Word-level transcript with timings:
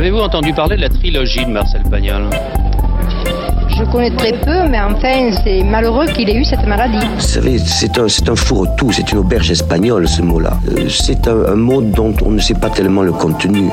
Avez-vous 0.00 0.20
entendu 0.20 0.54
parler 0.54 0.76
de 0.76 0.80
la 0.80 0.88
trilogie 0.88 1.44
de 1.44 1.50
Marcel 1.50 1.82
Pagnol? 1.82 2.22
Je 3.68 3.84
connais 3.92 4.10
très 4.10 4.32
peu, 4.32 4.66
mais 4.70 4.80
enfin, 4.80 5.30
c'est 5.44 5.62
malheureux 5.62 6.06
qu'il 6.06 6.30
ait 6.30 6.36
eu 6.36 6.44
cette 6.46 6.66
maladie. 6.66 7.06
Vous 7.16 7.20
savez, 7.20 7.58
c'est 7.58 7.98
un, 7.98 8.08
c'est 8.08 8.26
un 8.30 8.34
fourre-tout, 8.34 8.92
c'est 8.92 9.12
une 9.12 9.18
auberge 9.18 9.50
espagnole, 9.50 10.08
ce 10.08 10.22
mot-là. 10.22 10.52
Euh, 10.70 10.88
C'est 10.88 11.28
un, 11.28 11.44
un 11.52 11.54
mot 11.54 11.82
dont 11.82 12.14
on 12.24 12.30
ne 12.30 12.38
sait 12.38 12.54
pas 12.54 12.70
tellement 12.70 13.02
le 13.02 13.12
contenu. 13.12 13.68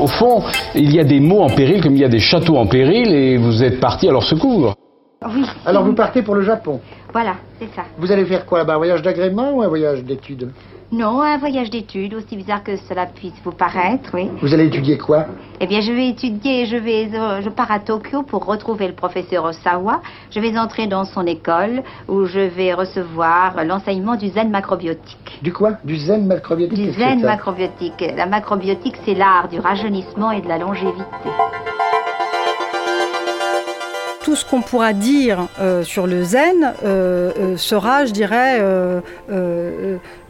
Au 0.00 0.06
fond, 0.06 0.44
il 0.74 0.90
y 0.90 0.98
a 0.98 1.04
des 1.04 1.20
mots 1.20 1.42
en 1.42 1.50
péril 1.50 1.82
comme 1.82 1.94
il 1.94 2.00
y 2.00 2.06
a 2.06 2.08
des 2.08 2.18
châteaux 2.18 2.56
en 2.56 2.66
péril 2.66 3.12
et 3.12 3.36
vous 3.36 3.62
êtes 3.62 3.80
parti 3.80 4.08
à 4.08 4.12
leur 4.12 4.22
secours. 4.22 4.74
Oui. 5.26 5.44
Alors 5.66 5.84
vous 5.84 5.92
partez 5.92 6.22
pour 6.22 6.36
le 6.36 6.42
Japon. 6.42 6.80
Voilà, 7.12 7.34
c'est 7.60 7.68
ça. 7.76 7.82
Vous 7.98 8.10
allez 8.10 8.24
faire 8.24 8.46
quoi 8.46 8.60
là-bas? 8.60 8.76
Un 8.76 8.78
voyage 8.78 9.02
d'agrément 9.02 9.52
ou 9.52 9.62
un 9.62 9.68
voyage 9.68 10.04
d'études? 10.04 10.48
Non, 10.92 11.22
un 11.22 11.38
voyage 11.38 11.70
d'études, 11.70 12.12
aussi 12.12 12.36
bizarre 12.36 12.62
que 12.62 12.76
cela 12.76 13.06
puisse 13.06 13.32
vous 13.44 13.52
paraître, 13.52 14.10
oui. 14.12 14.28
Vous 14.42 14.52
allez 14.52 14.66
étudier 14.66 14.98
quoi? 14.98 15.24
Eh 15.58 15.66
bien, 15.66 15.80
je 15.80 15.90
vais 15.90 16.08
étudier, 16.08 16.66
je 16.66 16.76
vais, 16.76 17.08
euh, 17.14 17.40
je 17.40 17.48
pars 17.48 17.70
à 17.70 17.78
Tokyo 17.78 18.22
pour 18.22 18.44
retrouver 18.44 18.88
le 18.88 18.92
professeur 18.92 19.44
Osawa. 19.44 20.02
Je 20.30 20.38
vais 20.38 20.58
entrer 20.58 20.88
dans 20.88 21.06
son 21.06 21.24
école 21.26 21.82
où 22.08 22.26
je 22.26 22.40
vais 22.40 22.74
recevoir 22.74 23.64
l'enseignement 23.64 24.16
du 24.16 24.28
zen 24.28 24.50
macrobiotique. 24.50 25.38
Du 25.40 25.50
quoi? 25.50 25.78
Du 25.82 25.96
zen 25.96 26.26
macrobiotique 26.26 26.76
Du 26.76 26.92
zen 26.92 27.22
macrobiotique. 27.22 28.04
La 28.14 28.26
macrobiotique, 28.26 28.96
c'est 29.06 29.14
l'art 29.14 29.48
du 29.48 29.60
rajeunissement 29.60 30.30
et 30.30 30.42
de 30.42 30.48
la 30.48 30.58
longévité. 30.58 31.30
Tout 34.22 34.36
ce 34.36 34.44
qu'on 34.44 34.62
pourra 34.62 34.92
dire 34.92 35.48
euh, 35.60 35.82
sur 35.82 36.06
le 36.06 36.22
zen 36.22 36.74
euh, 36.84 37.32
euh, 37.38 37.56
sera, 37.56 38.06
je 38.06 38.12
dirais, 38.12 38.62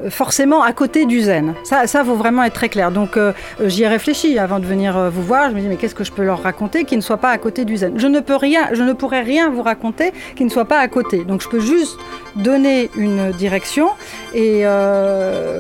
forcément 0.09 0.62
à 0.62 0.73
côté 0.73 1.06
du 1.06 1.20
zen. 1.20 1.55
Ça, 1.65 1.87
ça 1.87 2.02
vraiment 2.02 2.42
être 2.45 2.55
très 2.55 2.68
clair. 2.68 2.91
Donc, 2.91 3.18
j'y 3.65 3.82
ai 3.82 3.88
réfléchi 3.88 4.38
avant 4.38 4.59
de 4.59 4.66
venir 4.66 5.10
vous 5.10 5.23
voir. 5.23 5.51
Je 5.51 5.54
me 5.54 5.60
dis, 5.60 5.66
mais 5.68 5.76
qu'est-ce 5.76 5.95
que 5.95 6.04
je 6.04 6.12
peux 6.12 6.24
leur 6.24 6.43
raconter 6.43 6.84
qui 6.84 6.96
ne 6.96 7.01
soit 7.01 7.18
pas 7.18 7.30
à 7.30 7.38
côté 7.38 7.65
du 7.65 7.76
zen? 7.76 7.99
Je 7.99 8.07
ne 8.07 8.21
peux 8.21 8.37
rien, 8.37 8.68
je 8.73 8.82
ne 8.82 8.93
pourrais 8.93 9.23
rien 9.23 9.51
vous 9.51 9.62
raconter 9.62 10.12
qui 10.37 10.45
ne 10.45 10.51
soit 10.51 10.65
pas 10.65 10.79
à 10.79 10.88
côté. 10.88 11.24
Donc, 11.24 11.43
je 11.43 11.49
peux 11.49 11.60
juste 11.60 11.99
donner 12.37 12.90
une 12.96 13.30
direction 13.32 13.90
et 14.34 14.65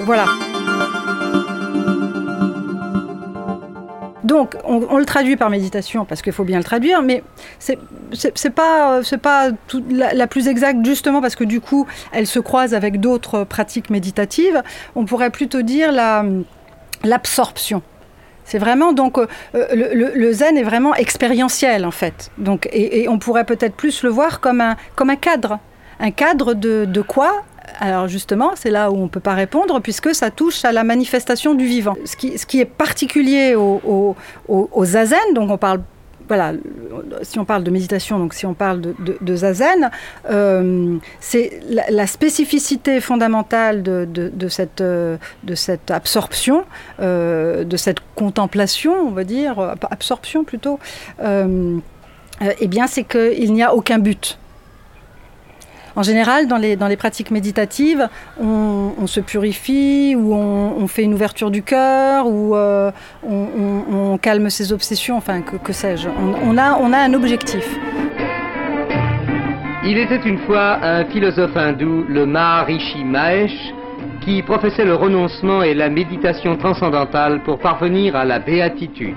voilà. 0.04 0.24
Donc, 4.32 4.56
on, 4.64 4.96
le 4.96 5.04
traduit 5.04 5.36
par 5.36 5.50
méditation 5.50 6.06
parce 6.06 6.22
qu'il 6.22 6.32
faut 6.32 6.44
bien 6.44 6.56
le 6.56 6.64
traduire, 6.64 7.02
mais 7.02 7.22
c'est 7.58 7.76
pas 8.54 8.98
euh, 8.98 9.18
pas 9.18 9.50
la, 9.90 10.26
plus 10.26 10.48
exacte 10.48 10.84
justement 10.84 11.20
parce 11.20 11.36
que 11.36 11.44
du 11.44 11.60
coup, 11.60 11.86
elle 12.12 12.26
se 12.26 12.38
croise 12.38 12.72
avec 12.74 12.98
d'autres 12.98 13.44
pratiques 13.44 13.90
méditatives. 13.90 14.62
On 14.96 15.04
pourrait 15.04 15.30
plutôt 15.30 15.60
dire 15.60 15.92
la 15.92 16.24
l'absorption. 17.04 17.82
C'est 18.44 18.58
vraiment 18.58 18.94
donc 18.94 19.18
euh, 19.18 19.26
le, 19.54 20.32
zen 20.32 20.56
est 20.56 20.62
vraiment 20.62 20.94
expérientiel 20.94 21.84
en 21.84 21.90
fait. 21.90 22.30
Donc 22.38 22.68
et, 22.72 23.08
on 23.08 23.18
pourrait 23.18 23.44
peut-être 23.44 23.74
plus 23.74 24.02
le 24.02 24.08
voir 24.08 24.40
comme 24.40 24.60
un 24.62 25.16
cadre, 25.16 25.58
un 26.02 26.10
cadre 26.10 26.52
de, 26.52 27.02
quoi 27.02 27.42
alors 27.80 28.06
justement, 28.08 28.50
c'est 28.54 28.70
là 28.70 28.90
où 28.90 28.96
on 28.96 29.04
ne 29.04 29.08
peut 29.08 29.20
pas 29.20 29.34
répondre 29.34 29.80
puisque 29.80 30.14
ça 30.14 30.30
touche 30.30 30.64
à 30.64 30.72
la 30.72 30.84
manifestation 30.84 31.54
du 31.54 31.64
vivant. 31.64 31.96
Ce 32.04 32.16
qui, 32.16 32.60
est 32.60 32.64
particulier 32.64 33.54
au, 33.54 33.80
au, 33.84 34.16
au- 34.48 34.68
au 34.72 34.84
zazen, 34.84 35.18
donc 35.34 35.50
on 35.50 35.56
parle 35.56 35.80
voilà, 36.28 36.52
si 37.22 37.38
on 37.38 37.44
parle 37.44 37.62
de 37.62 37.70
méditation, 37.70 38.18
donc 38.18 38.32
si 38.32 38.46
on 38.46 38.54
parle 38.54 38.80
de, 38.80 39.36
zazen, 39.36 39.90
euh, 40.30 40.96
c'est 41.20 41.60
la, 41.90 42.06
spécificité 42.06 43.00
fondamentale 43.00 43.82
de, 43.82 44.08
euh, 44.80 45.16
cette 45.54 45.90
absorption, 45.90 46.64
euh, 47.00 47.64
de 47.64 47.76
cette 47.76 47.98
contemplation, 48.14 48.94
on 48.94 49.10
va 49.10 49.24
dire, 49.24 49.74
absorption 49.90 50.44
plutôt, 50.44 50.78
eh 51.22 52.66
bien, 52.66 52.86
c'est 52.86 53.04
qu'il 53.04 53.52
n'y 53.52 53.62
a 53.62 53.74
aucun 53.74 53.98
but. 53.98 54.38
En 55.94 56.02
général, 56.02 56.46
dans 56.46 56.56
les, 56.56 56.96
pratiques 56.96 57.30
méditatives, 57.30 58.08
on, 58.40 59.06
se 59.06 59.20
purifie, 59.20 60.14
ou 60.16 60.34
on, 60.34 60.86
fait 60.86 61.02
une 61.02 61.14
ouverture 61.14 61.50
du 61.50 61.62
cœur, 61.62 62.26
ou 62.26 62.54
euh, 62.54 62.90
on, 63.28 64.18
calme 64.18 64.50
ses 64.50 64.72
obsessions, 64.72 65.16
enfin, 65.16 65.42
que, 65.42 65.72
sais-je. 65.72 66.08
On, 66.08 66.50
on 66.50 66.58
a, 66.58 66.78
on 66.78 66.92
a 66.92 66.98
un 66.98 67.14
objectif. 67.14 67.64
Il 69.84 69.98
était 69.98 70.20
une 70.24 70.38
fois 70.46 70.78
un 70.82 71.04
philosophe 71.06 71.56
hindou, 71.56 72.04
le 72.08 72.24
Maharishi 72.24 73.04
Mahesh, 73.04 73.74
qui 74.24 74.42
professait 74.42 74.84
le 74.84 74.94
renoncement 74.94 75.62
et 75.62 75.74
la 75.74 75.88
méditation 75.88 76.56
transcendantale 76.56 77.42
pour 77.42 77.58
parvenir 77.58 78.14
à 78.14 78.24
la 78.24 78.38
béatitude. 78.38 79.16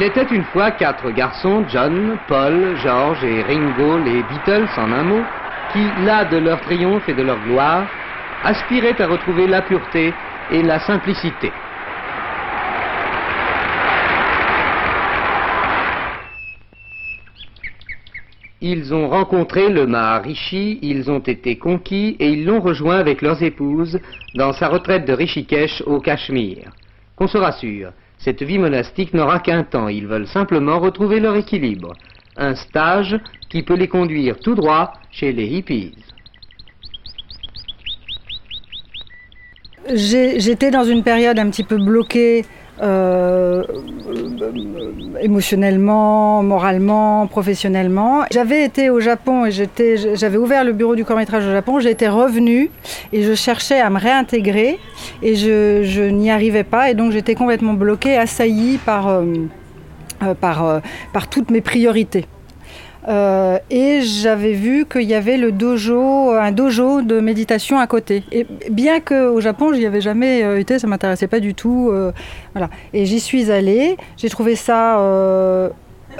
Il 0.00 0.04
était 0.04 0.32
une 0.32 0.44
fois 0.44 0.70
quatre 0.70 1.10
garçons, 1.10 1.64
John, 1.68 2.18
Paul, 2.28 2.76
George 2.76 3.24
et 3.24 3.42
Ringo, 3.42 3.98
les 3.98 4.22
Beatles 4.22 4.68
en 4.76 4.92
un 4.92 5.02
mot, 5.02 5.24
qui, 5.72 5.84
là 6.04 6.24
de 6.24 6.36
leur 6.36 6.60
triomphe 6.60 7.08
et 7.08 7.14
de 7.14 7.22
leur 7.22 7.40
gloire, 7.40 7.84
aspiraient 8.44 9.02
à 9.02 9.08
retrouver 9.08 9.48
la 9.48 9.60
pureté 9.60 10.14
et 10.52 10.62
la 10.62 10.78
simplicité. 10.78 11.50
Ils 18.60 18.94
ont 18.94 19.08
rencontré 19.08 19.68
le 19.68 19.88
Maharishi, 19.88 20.78
ils 20.80 21.10
ont 21.10 21.18
été 21.18 21.56
conquis 21.56 22.14
et 22.20 22.28
ils 22.28 22.44
l'ont 22.44 22.60
rejoint 22.60 22.98
avec 22.98 23.20
leurs 23.20 23.42
épouses 23.42 23.98
dans 24.36 24.52
sa 24.52 24.68
retraite 24.68 25.06
de 25.06 25.12
Rishikesh 25.12 25.82
au 25.86 25.98
Cachemire. 25.98 26.70
Qu'on 27.16 27.26
se 27.26 27.38
rassure, 27.38 27.90
cette 28.18 28.42
vie 28.42 28.58
monastique 28.58 29.14
n'aura 29.14 29.38
qu'un 29.38 29.62
temps, 29.62 29.88
ils 29.88 30.06
veulent 30.06 30.26
simplement 30.26 30.78
retrouver 30.78 31.20
leur 31.20 31.36
équilibre. 31.36 31.94
Un 32.36 32.54
stage 32.54 33.18
qui 33.48 33.62
peut 33.62 33.74
les 33.74 33.88
conduire 33.88 34.38
tout 34.38 34.54
droit 34.54 34.92
chez 35.10 35.32
les 35.32 35.46
hippies. 35.46 35.94
J'étais 39.94 40.70
dans 40.70 40.84
une 40.84 41.02
période 41.02 41.38
un 41.38 41.48
petit 41.48 41.64
peu 41.64 41.78
bloquée 41.78 42.44
euh, 42.80 43.64
émotionnellement, 45.20 46.42
moralement, 46.42 47.26
professionnellement. 47.26 48.22
J'avais 48.30 48.64
été 48.64 48.90
au 48.90 49.00
Japon 49.00 49.46
et 49.46 49.50
j'avais 49.50 50.36
ouvert 50.36 50.64
le 50.64 50.72
bureau 50.72 50.94
du 50.94 51.04
court 51.04 51.16
métrage 51.16 51.46
au 51.46 51.50
Japon. 51.50 51.80
J'étais 51.80 52.08
revenue 52.08 52.70
et 53.12 53.22
je 53.22 53.34
cherchais 53.34 53.80
à 53.80 53.90
me 53.90 53.98
réintégrer 53.98 54.78
et 55.22 55.34
je, 55.34 56.08
n'y 56.08 56.30
arrivais 56.30 56.64
pas 56.64 56.90
et 56.90 56.94
donc 56.94 57.12
j'étais 57.12 57.34
complètement 57.34 57.74
bloquée, 57.74 58.16
assaillie 58.16 58.78
par, 58.78 59.08
euh, 59.08 59.24
euh, 60.22 60.34
par, 60.34 60.80
par 61.12 61.28
toutes 61.28 61.50
mes 61.50 61.60
priorités. 61.60 62.26
Euh, 63.08 63.58
et 63.70 64.02
j'avais 64.02 64.52
vu 64.52 64.84
qu'il 64.84 65.04
y 65.04 65.14
avait 65.14 65.38
le 65.38 65.50
dojo, 65.50 66.30
un 66.30 66.52
dojo 66.52 67.00
de 67.00 67.20
méditation 67.20 67.78
à 67.78 67.86
côté. 67.86 68.22
Et 68.32 68.46
bien 68.70 69.00
qu'au 69.00 69.40
Japon, 69.40 69.72
j'y 69.72 69.86
avais 69.86 70.02
jamais 70.02 70.42
euh, 70.44 70.60
été, 70.60 70.78
ça 70.78 70.86
m'intéressait 70.86 71.26
pas 71.26 71.40
du 71.40 71.54
tout. 71.54 71.88
euh, 71.90 72.12
voilà. 72.52 72.68
Et 72.92 73.06
j'y 73.06 73.20
suis 73.20 73.50
allée. 73.50 73.96
J'ai 74.16 74.28
trouvé 74.28 74.56
ça 74.56 74.98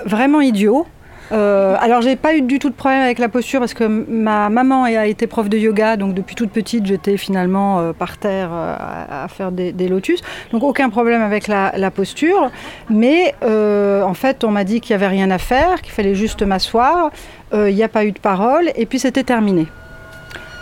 vraiment 0.06 0.40
idiot. 0.40 0.86
Euh, 1.30 1.76
alors 1.78 2.00
j'ai 2.00 2.16
pas 2.16 2.34
eu 2.34 2.42
du 2.42 2.58
tout 2.58 2.70
de 2.70 2.74
problème 2.74 3.02
avec 3.02 3.18
la 3.18 3.28
posture 3.28 3.60
parce 3.60 3.74
que 3.74 3.84
ma 3.84 4.48
maman 4.48 4.84
a 4.84 5.06
été 5.06 5.26
prof 5.26 5.48
de 5.48 5.58
yoga, 5.58 5.96
donc 5.96 6.14
depuis 6.14 6.34
toute 6.34 6.50
petite 6.50 6.86
j'étais 6.86 7.16
finalement 7.16 7.80
euh, 7.80 7.92
par 7.92 8.16
terre 8.16 8.48
euh, 8.52 8.76
à, 8.78 9.28
faire 9.28 9.52
des, 9.52 9.72
lotus, 9.88 10.22
donc 10.52 10.62
aucun 10.62 10.88
problème 10.88 11.22
avec 11.22 11.48
la, 11.48 11.90
posture. 11.90 12.50
Mais 12.90 13.34
en 13.42 14.14
fait 14.14 14.44
on 14.44 14.50
m'a 14.50 14.64
dit 14.64 14.80
qu'il 14.80 14.92
y 14.92 14.94
avait 14.94 15.08
rien 15.08 15.30
à 15.30 15.38
faire, 15.38 15.82
qu'il 15.82 15.92
fallait 15.92 16.14
juste 16.14 16.42
m'asseoir. 16.42 17.10
Il 17.52 17.74
n'y 17.74 17.82
a 17.82 17.88
pas 17.88 18.04
eu 18.04 18.12
de 18.12 18.18
parole 18.18 18.70
et 18.76 18.86
puis 18.86 18.98
c'était 18.98 19.24
terminé. 19.24 19.66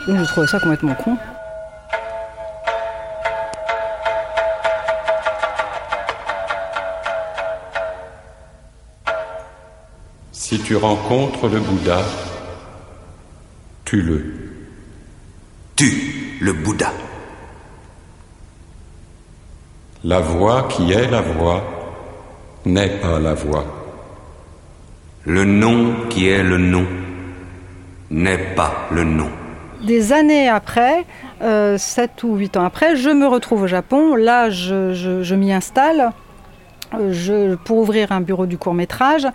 Donc 0.06 0.18
j'ai 0.18 0.26
trouvé 0.26 0.46
ça 0.46 0.60
complètement 0.60 0.94
con. 0.94 1.16
Si 10.48 10.60
tu 10.60 10.76
rencontres 10.76 11.48
le 11.48 11.58
Bouddha, 11.58 12.02
tue-le. 13.84 14.32
Tue 15.74 16.38
le 16.40 16.52
Bouddha. 16.52 16.92
La 20.04 20.20
voix 20.20 20.68
qui 20.68 20.92
est 20.92 21.10
la 21.10 21.20
voix 21.20 21.64
n'est 22.64 23.00
pas 23.00 23.18
la 23.18 23.34
voix. 23.34 23.64
Le 25.24 25.42
nom 25.44 26.06
qui 26.10 26.28
est 26.28 26.44
le 26.44 26.58
nom 26.58 26.86
n'est 28.10 28.54
pas 28.54 28.86
le 28.92 29.02
nom. 29.02 29.30
Des 29.82 30.12
années 30.12 30.48
après, 30.48 31.04
euh, 31.42 31.76
7 31.76 32.22
ou 32.22 32.36
8 32.36 32.56
ans 32.56 32.64
après, 32.64 32.94
je 32.94 33.10
me 33.10 33.26
retrouve 33.26 33.62
au 33.62 33.66
Japon. 33.66 34.14
Là, 34.14 34.48
je, 34.48 34.92
je- 34.94 35.24
je 35.24 35.34
m'y 35.34 35.52
installe 35.52 36.12
euh, 36.94 37.12
je, 37.12 37.56
pour 37.56 37.78
ouvrir 37.78 38.12
un 38.12 38.20
bureau 38.20 38.46
du 38.46 38.58
court 38.58 38.74
métrage. 38.74 39.26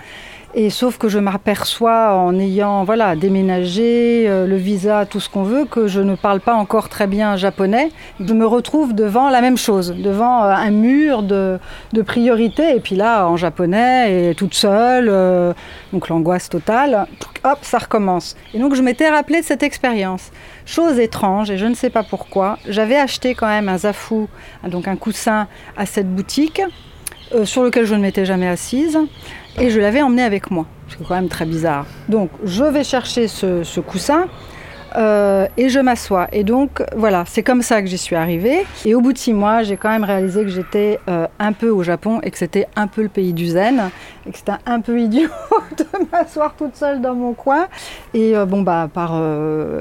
Et 0.53 0.69
sauf 0.69 0.98
que 0.98 1.07
je 1.07 1.18
m'aperçois 1.18 2.13
en 2.13 2.38
ayant 2.38 2.83
voilà, 2.83 3.15
déménagé, 3.15 4.25
euh, 4.27 4.45
le 4.45 4.57
visa, 4.57 5.06
tout 5.06 5.21
ce 5.21 5.30
qu'on 5.30 5.44
veut, 5.44 5.63
que 5.63 5.88
je 5.88 6.01
ne 6.01 6.15
parle 6.15 6.42
pas 6.42 6.56
encore 6.56 6.89
très 6.89 7.07
bien 7.07 7.38
japonais. 7.38 7.89
Je 8.19 8.33
me 8.33 8.45
retrouve 8.45 8.94
devant 8.94 9.30
la 9.30 9.39
même 9.39 9.57
chose, 9.57 9.95
devant 9.98 10.44
euh, 10.44 10.50
un 10.50 10.71
mur 10.71 11.24
de, 11.24 11.57
de 11.94 12.01
priorités. 12.01 12.75
Et 12.75 12.81
puis 12.81 12.95
là, 12.98 13.27
en 13.27 13.38
japonais, 13.38 14.31
et 14.31 14.36
toute 14.36 14.53
seule, 14.53 15.07
euh, 15.09 15.53
donc 15.94 16.09
l'angoisse 16.09 16.50
totale, 16.50 17.07
hop, 17.45 17.59
ça 17.62 17.77
recommence. 17.77 18.36
Et 18.53 18.59
donc 18.59 18.75
je 18.75 18.81
m'étais 18.81 19.09
rappelé 19.09 19.39
de 19.39 19.45
cette 19.45 19.63
expérience. 19.63 20.31
Chose 20.65 21.00
étrange, 21.00 21.50
et 21.50 21.57
je 21.57 21.65
ne 21.65 21.75
sais 21.75 21.89
pas 21.89 22.03
pourquoi, 22.03 22.57
j'avais 22.68 22.98
acheté 22.98 23.36
quand 23.36 23.48
même 23.48 23.69
un 23.69 23.77
zafou, 23.77 24.27
donc 24.68 24.89
un 24.89 24.98
coussin, 24.98 25.48
à 25.77 25.86
cette 25.86 26.13
boutique, 26.13 26.62
euh, 27.33 27.45
sur 27.45 27.63
lequel 27.63 27.86
je 27.86 27.95
ne 27.95 28.01
m'étais 28.01 28.25
jamais 28.25 28.48
assise 28.48 28.98
et 29.60 29.69
je 29.69 29.80
l'avais 29.80 30.01
emmené 30.01 30.24
avec 30.24 30.51
moi. 30.51 30.66
C'est 30.89 31.06
quand 31.06 31.16
même 31.16 31.30
très 31.30 31.45
bizarre. 31.45 31.86
Donc 32.10 32.30
je 32.44 32.63
vais 32.63 32.83
chercher 32.83 33.28
ce, 33.28 33.80
coussin 33.80 34.25
euh, 34.98 35.48
et 35.56 35.69
je 35.69 35.80
m'assois. 35.80 36.28
Et 36.33 36.44
donc 36.44 36.83
voilà, 36.95 37.24
c'est 37.25 37.44
comme 37.44 37.62
ça 37.62 37.81
que 37.81 37.88
j'y 37.88 37.98
suis 37.98 38.18
arrivée. 38.18 38.66
Et 38.83 38.95
au 38.95 39.01
bout 39.01 39.13
de 39.13 39.18
six 39.18 39.31
mois, 39.31 39.63
j'ai 39.63 39.78
quand 39.78 39.89
même 39.89 40.04
réalisé 40.04 40.44
que 40.44 40.50
j'étais 40.50 41.00
euh, 41.07 41.28
un 41.39 41.54
peu 41.54 41.69
au 41.69 41.83
Japon 41.83 42.19
et 42.22 42.31
que 42.31 42.38
c'était 42.38 42.68
un 42.75 42.88
peu 42.88 43.01
le 43.01 43.10
pays 43.10 43.31
du 43.31 43.48
zen 43.48 43.89
et 44.27 44.31
que 44.31 44.38
c'était 44.38 44.51
un 44.66 44.81
peu 44.81 45.00
idiot 45.00 45.30
de 45.77 45.86
m'asseoir 46.12 46.56
toute 46.57 46.75
seule 46.75 47.00
dans 47.00 47.16
mon 47.16 47.34
coin. 47.34 47.68
Et 48.13 48.34
bon 48.45 48.62
bah 48.62 48.89
par 48.94 49.18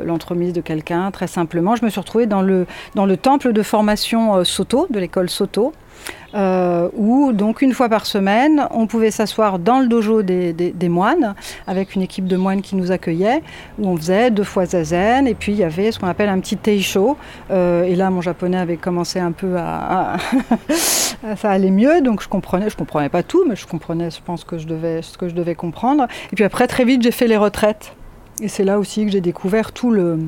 l'entremise 0.05 0.53
de 0.53 0.61
quelqu'un, 0.61 1.11
très 1.11 1.27
simplement, 1.27 1.75
je 1.75 1.85
me 1.85 1.91
suis 1.91 2.01
retrouvée 2.01 2.27
dans 2.27 2.43
le 2.43 3.17
temple 3.17 3.53
de 3.53 3.63
formation 3.63 4.45
Soto 4.45 4.87
de 4.91 5.01
l'école 5.01 5.29
Soto. 5.29 5.73
Euh, 6.35 6.89
où 6.95 7.33
donc 7.33 7.61
une 7.61 7.73
fois 7.73 7.89
par 7.89 8.07
semaine, 8.07 8.67
on 8.71 8.87
pouvait 8.87 9.11
s'asseoir 9.11 9.59
dans 9.59 9.81
le 9.81 9.89
dojo 9.89 10.23
des, 10.23 10.89
moines, 10.89 11.35
avec 11.67 11.95
une 11.95 12.03
équipe 12.03 12.27
de 12.27 12.37
moines 12.37 12.63
qui 12.63 12.77
nous 12.77 12.93
accueillait, 12.93 13.43
où 13.79 13.89
on 13.89 13.97
faisait 13.97 14.31
deux 14.31 14.45
fois 14.45 14.67
zazen, 14.67 15.27
et 15.27 15.35
puis 15.35 15.53
il 15.53 15.59
y 15.59 15.65
avait 15.65 15.91
ce 15.91 15.99
qu'on 15.99 16.07
appelle 16.07 16.29
un 16.29 16.39
petit 16.39 16.57
teisho. 16.57 17.17
Euh, 17.51 17.83
et 17.85 17.97
là, 17.97 18.11
mon 18.11 18.21
japonais 18.21 18.59
avait 18.59 18.77
commencé 18.77 19.19
un 19.19 19.33
peu 19.33 19.57
à, 19.57 20.15
à- 20.15 20.19
ça 21.37 21.51
allait 21.51 21.71
mieux, 21.71 22.01
donc 22.01 22.23
je 22.23 22.29
comprenais, 22.29 22.71
je 22.71 22.77
comprenais 22.77 23.09
pas 23.09 23.23
tout, 23.23 23.45
mais 23.49 23.57
je 23.57 23.67
comprenais, 23.67 24.11
je 24.11 24.21
pense 24.25 24.45
que 24.45 24.59
je 24.59 24.67
devais, 24.67 25.03
ce 25.03 25.19
que 25.19 25.29
je 25.29 25.35
devais 25.35 25.55
comprendre. 25.55 26.07
Et 26.33 26.37
puis 26.37 26.45
après, 26.45 26.67
très 26.67 26.85
vite, 26.85 27.03
j'ai 27.03 27.11
fait 27.11 27.27
les 27.27 27.37
retraites, 27.37 27.93
et 28.41 28.49
c'est 28.49 28.65
là 28.65 28.79
aussi 28.79 29.05
que 29.05 29.11
j'ai 29.11 29.21
découvert 29.21 29.73
tout 29.73 29.91
le 29.91 30.19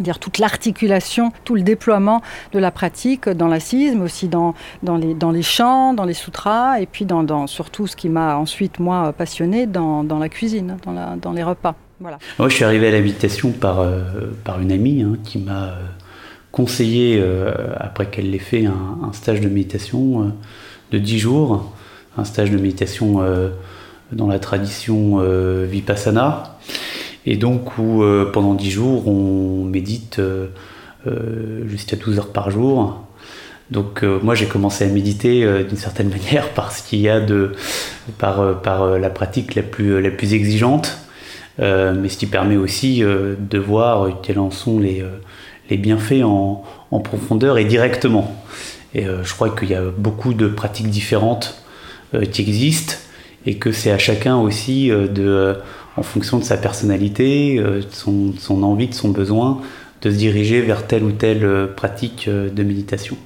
dire 0.00 0.18
toute 0.18 0.38
l'articulation, 0.38 1.32
tout 1.44 1.54
le 1.54 1.62
déploiement 1.62 2.22
de 2.52 2.58
la 2.58 2.70
pratique 2.70 3.28
dans 3.28 3.48
l'assise, 3.48 3.94
mais 3.94 4.02
aussi 4.02 4.28
dans, 4.28 4.54
dans, 4.82 4.96
les, 4.96 5.14
dans 5.14 5.30
les 5.30 5.42
chants, 5.42 5.94
dans 5.94 6.04
les 6.04 6.14
sutras, 6.14 6.80
et 6.80 6.86
puis 6.86 7.04
dans, 7.04 7.22
dans 7.22 7.46
surtout 7.46 7.86
ce 7.86 7.96
qui 7.96 8.08
m'a 8.08 8.36
ensuite, 8.36 8.78
moi, 8.78 9.12
passionné 9.12 9.66
dans, 9.66 10.04
dans 10.04 10.18
la 10.18 10.28
cuisine, 10.28 10.76
dans, 10.84 10.92
la, 10.92 11.16
dans 11.16 11.32
les 11.32 11.42
repas. 11.42 11.74
Voilà. 12.00 12.18
Moi, 12.38 12.48
je 12.48 12.54
suis 12.54 12.64
arrivé 12.64 12.88
à 12.88 12.90
la 12.90 13.00
méditation 13.00 13.52
par, 13.52 13.80
euh, 13.80 14.02
par 14.44 14.60
une 14.60 14.70
amie 14.70 15.02
hein, 15.02 15.16
qui 15.24 15.38
m'a 15.38 15.64
euh, 15.64 15.82
conseillé, 16.52 17.18
euh, 17.18 17.52
après 17.78 18.06
qu'elle 18.06 18.30
l'ait 18.30 18.38
fait, 18.38 18.66
un, 18.66 19.12
stage 19.12 19.40
de 19.40 19.48
méditation 19.48 20.32
de 20.92 20.98
10 20.98 21.18
jours, 21.18 21.72
un 22.18 22.24
stage 22.24 22.50
de 22.50 22.58
méditation 22.58 23.22
dans 24.12 24.26
la 24.26 24.38
tradition 24.38 25.18
Vipassana, 25.64 26.55
et 27.26 27.36
donc 27.36 27.76
où 27.76 28.02
euh, 28.02 28.30
pendant 28.32 28.54
10 28.54 28.70
jours, 28.70 29.08
on 29.08 29.64
médite 29.64 30.20
euh, 30.20 30.46
euh, 31.06 31.68
jusqu'à 31.68 31.96
12 31.96 32.18
heures 32.18 32.32
par 32.32 32.50
jour. 32.50 33.02
Donc 33.72 34.04
moi 34.04 34.36
j'ai 34.36 34.46
commencé 34.46 34.84
à 34.84 34.86
méditer 34.86 35.44
d'une 35.64 35.76
certaine 35.76 36.08
manière 36.16 36.50
par 36.50 36.70
ce 36.70 36.88
qu'il 36.88 37.00
y 37.00 37.08
a 37.08 37.18
de 37.18 37.50
par, 38.16 38.40
la 38.96 39.10
pratique 39.10 39.56
la 39.56 39.64
plus, 39.64 40.00
la 40.00 40.12
plus 40.12 40.34
exigeante, 40.34 40.96
mais 41.58 42.08
ce 42.08 42.16
qui 42.16 42.26
permet 42.26 42.56
aussi 42.56 43.00
de 43.00 43.58
voir 43.58 44.20
quels 44.22 44.38
en 44.38 44.52
sont 44.52 44.78
les, 44.78 45.04
les 45.68 45.78
bienfaits 45.78 46.22
en, 46.22 46.62
en 46.92 47.00
profondeur 47.00 47.58
et 47.58 47.64
directement. 47.64 48.40
Et 48.94 49.04
je 49.04 49.34
crois 49.34 49.50
qu'il 49.50 49.70
y 49.70 49.74
a 49.74 49.82
beaucoup 49.82 50.32
de 50.32 50.46
pratiques 50.46 50.90
différentes 50.90 51.60
qui 52.30 52.42
existent 52.42 52.94
et 53.46 53.56
que 53.56 53.72
c'est 53.72 53.90
à 53.90 53.98
chacun 53.98 54.36
aussi 54.36 54.90
de, 54.90 55.56
en 55.96 56.02
fonction 56.02 56.38
de 56.38 56.44
sa 56.44 56.56
personnalité, 56.56 57.58
euh, 57.58 57.78
de 57.80 57.86
son, 57.90 58.28
de 58.30 58.38
son 58.38 58.62
envie, 58.62 58.88
de 58.88 58.94
son 58.94 59.10
besoin, 59.10 59.60
de 60.02 60.10
se 60.10 60.16
diriger 60.16 60.60
vers 60.60 60.86
telle 60.86 61.04
ou 61.04 61.12
telle 61.12 61.44
euh, 61.44 61.66
pratique 61.66 62.26
euh, 62.28 62.50
de 62.50 62.62
méditation. 62.62 63.16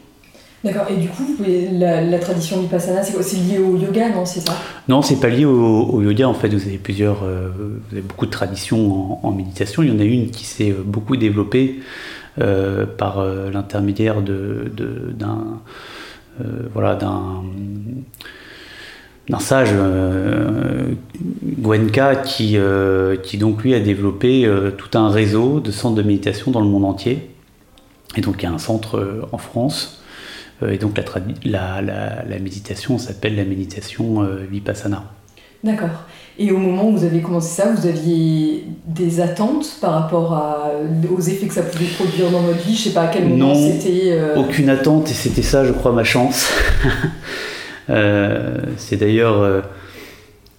D'accord, 0.62 0.86
et 0.90 0.96
du 0.96 1.08
coup, 1.08 1.24
la, 1.72 2.02
la 2.02 2.18
tradition 2.18 2.60
Vipassana, 2.60 3.02
c'est 3.02 3.20
C'est 3.22 3.38
lié 3.38 3.58
au 3.58 3.78
yoga, 3.78 4.10
non 4.10 4.26
C'est 4.26 4.40
ça? 4.40 4.54
Non, 4.88 5.00
c'est 5.00 5.18
pas 5.18 5.30
lié 5.30 5.46
au, 5.46 5.84
au 5.84 6.02
yoga. 6.02 6.28
En 6.28 6.34
fait, 6.34 6.48
vous 6.50 6.66
avez 6.68 6.76
plusieurs, 6.76 7.22
euh, 7.24 7.48
vous 7.56 7.92
avez 7.96 8.02
beaucoup 8.02 8.26
de 8.26 8.30
traditions 8.30 8.92
en, 8.92 9.20
en 9.26 9.30
méditation. 9.32 9.82
Il 9.82 9.88
y 9.88 9.92
en 9.92 9.98
a 9.98 10.04
une 10.04 10.30
qui 10.30 10.44
s'est 10.44 10.74
beaucoup 10.84 11.16
développée 11.16 11.80
euh, 12.42 12.84
par 12.84 13.20
euh, 13.20 13.50
l'intermédiaire 13.50 14.20
de, 14.20 14.70
de- 14.76 15.10
d'un, 15.18 15.60
voilà, 16.74 16.94
d'un 16.94 17.42
d'un 19.30 19.38
sage 19.38 19.70
euh, 19.72 20.88
Gwenka 21.60 22.16
qui, 22.16 22.56
euh, 22.56 23.16
qui 23.16 23.38
donc 23.38 23.62
lui 23.62 23.74
a 23.74 23.80
développé 23.80 24.44
euh, 24.44 24.70
tout 24.70 24.96
un 24.98 25.08
réseau 25.10 25.60
de 25.60 25.70
centres 25.70 25.96
de 25.96 26.02
méditation 26.02 26.50
dans 26.50 26.60
le 26.60 26.66
monde 26.68 26.84
entier. 26.84 27.30
Et 28.16 28.20
donc 28.20 28.36
il 28.40 28.44
y 28.44 28.46
a 28.46 28.52
un 28.52 28.58
centre 28.58 28.96
euh, 28.98 29.22
en 29.32 29.38
France. 29.38 30.02
Et 30.68 30.76
donc 30.76 30.98
la, 30.98 31.04
tradi- 31.04 31.36
la, 31.44 31.80
la- 31.80 32.22
la 32.28 32.38
méditation 32.38 32.98
s'appelle 32.98 33.34
la 33.36 33.44
méditation 33.44 34.28
Vipassana. 34.50 35.04
D'accord. 35.64 35.88
Et 36.38 36.50
au 36.52 36.58
moment 36.58 36.88
où 36.88 36.96
vous 36.98 37.04
avez 37.04 37.20
commencé 37.20 37.62
ça, 37.62 37.70
vous 37.70 37.86
aviez 37.86 38.64
des 38.86 39.20
attentes 39.20 39.66
par 39.80 39.92
rapport 39.92 40.32
à, 40.34 40.70
aux 41.14 41.20
effets 41.20 41.46
que 41.46 41.54
ça 41.54 41.62
pouvait 41.62 41.86
produire 41.98 42.30
dans 42.30 42.40
votre 42.40 42.58
vie? 42.66 42.74
Je 42.76 42.82
sais 42.84 42.90
pas 42.90 43.02
à 43.02 43.06
quel 43.08 43.26
moment 43.28 43.54
c'était. 43.54 44.12
euh, 44.12 44.36
Aucune 44.36 44.68
attente, 44.68 45.10
et 45.10 45.14
c'était 45.14 45.42
ça, 45.42 45.64
je 45.64 45.72
crois, 45.72 45.92
ma 45.92 46.04
chance. 46.04 46.46
Euh, 47.88 48.58
c'est 48.76 48.96
d'ailleurs 48.96 49.40
euh, 49.40 49.62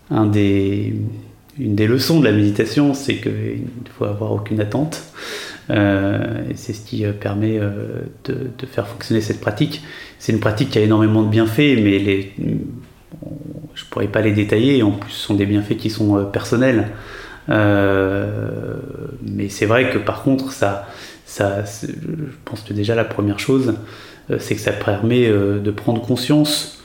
une 0.10 0.32
des 0.32 1.88
leçons 1.88 2.20
de 2.20 2.26
la 2.26 2.32
méditation, 2.32 2.94
c'est 2.94 3.16
qu'il 3.16 3.68
faut 3.98 4.06
avoir 4.06 4.32
aucune 4.32 4.60
attente. 4.60 5.04
Euh, 5.70 6.44
c'est 6.56 6.74
ce 6.74 6.82
qui 6.82 7.06
permet 7.20 7.60
de, 8.26 8.66
faire 8.66 8.88
fonctionner 8.88 9.22
cette 9.22 9.40
pratique. 9.40 9.84
C'est 10.20 10.32
une 10.32 10.40
pratique 10.40 10.72
qui 10.72 10.80
a 10.80 10.82
énormément 10.82 11.22
de 11.24 11.30
bienfaits, 11.30 11.78
mais 11.82 12.32
je 13.74 13.86
pourrais 13.90 14.08
pas 14.08 14.22
les 14.22 14.32
détailler. 14.32 14.84
En 14.84 14.92
plus, 14.92 15.12
ce 15.12 15.28
sont 15.28 15.36
des 15.36 15.46
bienfaits 15.46 15.78
qui 15.78 15.90
sont 15.90 16.26
personnels. 16.26 16.90
Mais 17.48 17.56
c'est 19.50 19.66
vrai 19.66 19.90
que 19.92 19.98
par 19.98 20.24
contre, 20.24 20.52
ça, 20.52 20.88
je 21.28 21.88
pense 22.44 22.62
que 22.62 22.74
déjà 22.74 22.96
la 22.96 23.06
première 23.06 23.40
chose, 23.40 23.76
c'est 24.40 24.56
que 24.56 24.62
ça 24.62 24.74
permet 24.74 25.30
de 25.30 25.72
prendre 25.72 26.02
conscience 26.02 26.81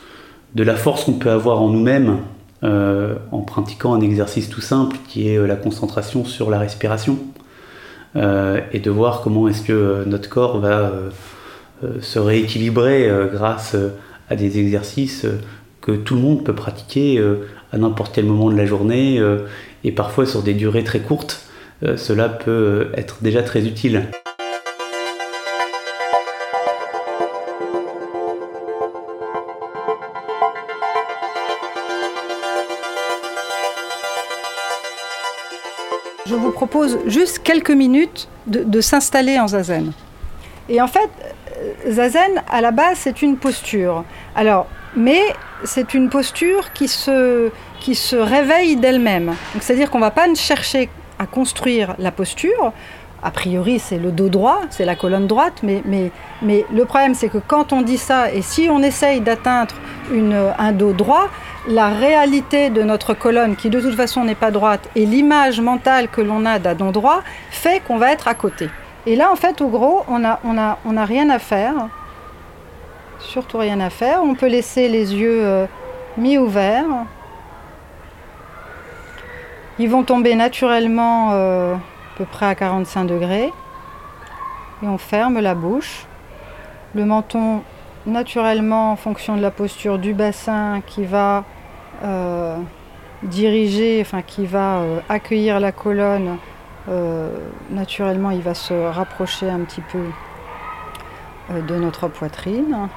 de 0.57 0.63
la 0.65 0.75
force 0.75 1.05
qu'on 1.05 1.13
peut 1.13 1.31
avoir 1.31 1.61
en 1.61 1.69
nous-mêmes 1.69 2.17
euh, 2.65 3.17
en 3.31 3.43
pratiquant 3.43 3.93
un 3.93 4.01
exercice 4.01 4.49
tout 4.49 4.63
simple 4.63 4.97
qui 5.07 5.29
est 5.29 5.37
euh, 5.37 5.47
la 5.47 5.55
concentration 5.57 6.25
sur 6.25 6.51
la 6.51 6.59
respiration 6.59 7.19
Euh, 8.17 8.63
et 8.73 8.81
de 8.81 8.91
voir 8.91 9.21
comment 9.21 9.47
est-ce 9.47 9.63
que 9.63 10.05
notre 10.07 10.31
corps 10.31 10.59
va 10.59 10.91
se 12.01 12.19
rééquilibrer 12.19 13.11
grâce 13.31 13.77
à 14.31 14.37
des 14.37 14.59
exercices 14.59 15.27
que 15.83 15.93
tout 15.93 16.15
le 16.15 16.23
monde 16.23 16.43
peut 16.43 16.55
pratiquer 16.55 17.23
à 17.73 17.77
n'importe 17.77 18.15
quel 18.15 18.25
moment 18.25 18.51
de 18.51 18.57
la 18.57 18.65
journée 18.65 19.21
et 19.85 19.93
parfois 19.93 20.25
sur 20.25 20.43
des 20.43 20.55
durées 20.55 20.83
très 20.83 21.01
courtes. 21.01 21.43
Cela 21.97 22.31
peut 22.31 22.89
être 22.95 23.19
déjà 23.21 23.43
très 23.43 23.67
utile. 23.67 24.09
Je 36.27 36.35
vous 36.35 36.51
propose 36.51 36.99
juste 37.07 37.41
quelques 37.43 37.71
minutes 37.71 38.29
de, 38.47 38.81
s'installer 38.81 39.39
en 39.39 39.49
zazen. 39.49 39.93
Et 40.69 40.81
en 40.81 40.89
fait, 40.89 41.09
euh, 41.59 41.93
zazen, 41.93 42.43
à 42.51 42.61
la 42.61 42.73
base, 42.73 42.99
c'est 42.99 43.23
une 43.23 43.37
posture. 43.37 44.05
Alors, 44.35 44.67
mais 44.97 45.21
c'est 45.65 45.95
une 45.95 46.09
posture 46.11 46.73
qui 46.73 46.89
se, 46.89 47.51
qui 47.81 47.95
se 47.95 48.17
réveille 48.17 48.77
d'elle-même. 48.77 49.35
C'est-à-dire 49.61 49.91
qu'on 49.91 49.99
ne 49.99 50.05
va 50.05 50.11
pas 50.11 50.33
chercher 50.35 50.91
à 51.19 51.27
construire 51.27 51.95
la 51.99 52.11
posture. 52.11 52.73
A 53.23 53.31
priori, 53.31 53.79
c'est 53.79 53.99
le 53.99 54.11
dos 54.11 54.29
droit, 54.29 54.61
c'est 54.71 54.85
la 54.85 54.97
colonne 54.97 55.27
droite, 55.27 55.61
mais, 55.63 55.83
mais, 55.85 56.11
mais 56.43 56.65
le 56.73 56.85
problème, 56.85 57.15
c'est 57.15 57.29
que 57.29 57.39
quand 57.39 57.73
on 57.73 57.83
dit 57.83 57.99
ça, 57.99 58.33
et 58.33 58.43
si 58.43 58.69
on 58.71 58.83
essaye 58.83 59.21
d'atteindre 59.21 59.75
un 60.59 60.73
dos 60.73 60.93
droit, 60.93 61.29
la 61.69 61.89
réalité 61.89 62.71
de 62.71 62.83
notre 62.83 63.15
colonne, 63.15 63.57
qui 63.57 63.71
de 63.71 63.81
toute 63.81 63.95
façon 63.95 64.25
n'est 64.25 64.35
pas 64.35 64.51
droite, 64.51 64.89
et 64.95 65.07
l'image 65.07 65.61
mentale 65.61 66.09
que 66.09 66.21
l'on 66.21 66.45
a 66.45 66.59
d'un 66.59 66.75
dos 66.75 66.93
droit, 66.93 67.23
fait 67.51 67.81
qu'on 67.81 67.99
va 67.99 68.13
être 68.13 68.29
à 68.29 68.35
côté. 68.35 68.69
Et 69.07 69.15
là, 69.15 69.31
en 69.31 69.37
fait, 69.37 69.61
au 69.61 69.69
gros, 69.69 70.03
on 70.09 70.19
n'a 70.19 70.41
on 70.45 70.59
a, 70.59 70.79
on 70.85 70.97
a 70.97 71.05
rien 71.05 71.31
à 71.31 71.39
faire. 71.39 71.89
Surtout 73.21 73.59
rien 73.59 73.81
à 73.81 73.89
faire. 73.89 74.23
On 74.23 74.35
peut 74.35 74.49
laisser 74.49 74.89
les 74.89 75.15
yeux 75.15 75.45
euh, 75.45 75.67
mi-ouverts. 76.17 77.07
Ils 79.79 79.89
vont 79.89 80.03
tomber 80.03 80.35
naturellement 80.35 81.31
euh, 81.33 81.75
à 81.75 82.19
peu 82.19 82.25
près 82.25 82.47
à 82.47 82.55
45 82.55 83.05
degrés. 83.05 83.53
Et 84.83 84.87
on 84.87 84.99
ferme 84.99 85.39
la 85.39 85.55
bouche. 85.55 86.07
Le 86.95 87.05
menton, 87.05 87.63
naturellement, 88.07 88.93
en 88.93 88.97
fonction 88.97 89.37
de 89.37 89.43
la 89.43 89.51
posture 89.51 89.99
du 89.99 90.15
bassin 90.15 90.81
qui 90.87 91.05
va 91.05 91.45
euh, 92.05 92.57
diriger, 93.23 94.01
enfin 94.01 94.23
qui 94.23 94.47
va 94.47 94.79
euh, 94.79 95.01
accueillir 95.09 95.61
la 95.61 95.73
colonne, 95.73 96.39
naturellement, 97.71 98.31
il 98.31 98.43
va 98.43 98.55
se 98.55 98.73
rapprocher 98.73 99.51
un 99.51 99.59
petit 99.65 99.81
peu 99.81 100.05
de 101.51 101.75
notre 101.75 102.07
poitrine. 102.07 102.89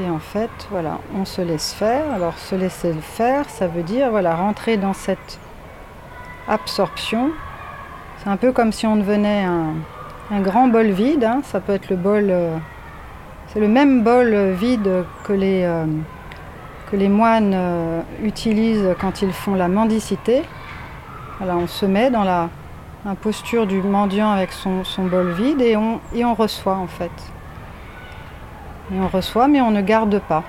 Et 0.00 0.08
en 0.08 0.18
fait, 0.18 0.50
voilà, 0.70 0.98
on 1.14 1.24
se 1.24 1.42
laisse 1.42 1.72
faire. 1.72 2.10
Alors 2.12 2.38
se 2.38 2.54
laisser 2.54 2.92
le 2.92 3.00
faire, 3.00 3.50
ça 3.50 3.66
veut 3.66 3.82
dire 3.82 4.10
voilà, 4.10 4.36
rentrer 4.36 4.76
dans 4.76 4.92
cette 4.92 5.38
absorption. 6.46 7.30
C'est 8.18 8.30
un 8.30 8.36
peu 8.36 8.52
comme 8.52 8.72
si 8.72 8.86
on 8.86 8.96
devenait 8.96 9.44
un, 9.44 9.74
grand 10.40 10.68
bol 10.68 10.90
vide. 10.90 11.24
Hein. 11.24 11.40
Ça 11.44 11.60
peut 11.60 11.72
être 11.72 11.88
le 11.88 11.96
bol. 11.96 12.26
Euh, 12.30 12.56
c'est 13.48 13.60
le 13.60 13.68
même 13.68 14.02
bol 14.02 14.52
vide 14.52 15.04
que 15.24 15.32
les, 15.32 15.64
euh, 15.64 17.08
moines 17.08 17.52
euh, 17.54 18.02
utilisent 18.22 18.94
quand 19.00 19.22
ils 19.22 19.32
font 19.32 19.54
la 19.54 19.68
mendicité. 19.68 20.42
Voilà, 21.38 21.56
on 21.56 21.66
se 21.66 21.86
met 21.86 22.10
dans 22.10 22.24
la, 22.24 22.50
posture 23.22 23.66
du 23.66 23.80
mendiant 23.80 24.30
avec 24.30 24.52
son, 24.52 24.82
bol 24.98 25.30
vide 25.30 25.62
et 25.62 25.76
on, 25.76 26.34
reçoit 26.34 26.76
en 26.76 26.88
fait. 26.88 27.12
Et 28.92 29.00
on 29.00 29.08
reçoit, 29.08 29.48
mais 29.48 29.62
on 29.62 29.70
ne 29.70 29.80
garde 29.80 30.20
pas. 30.28 30.44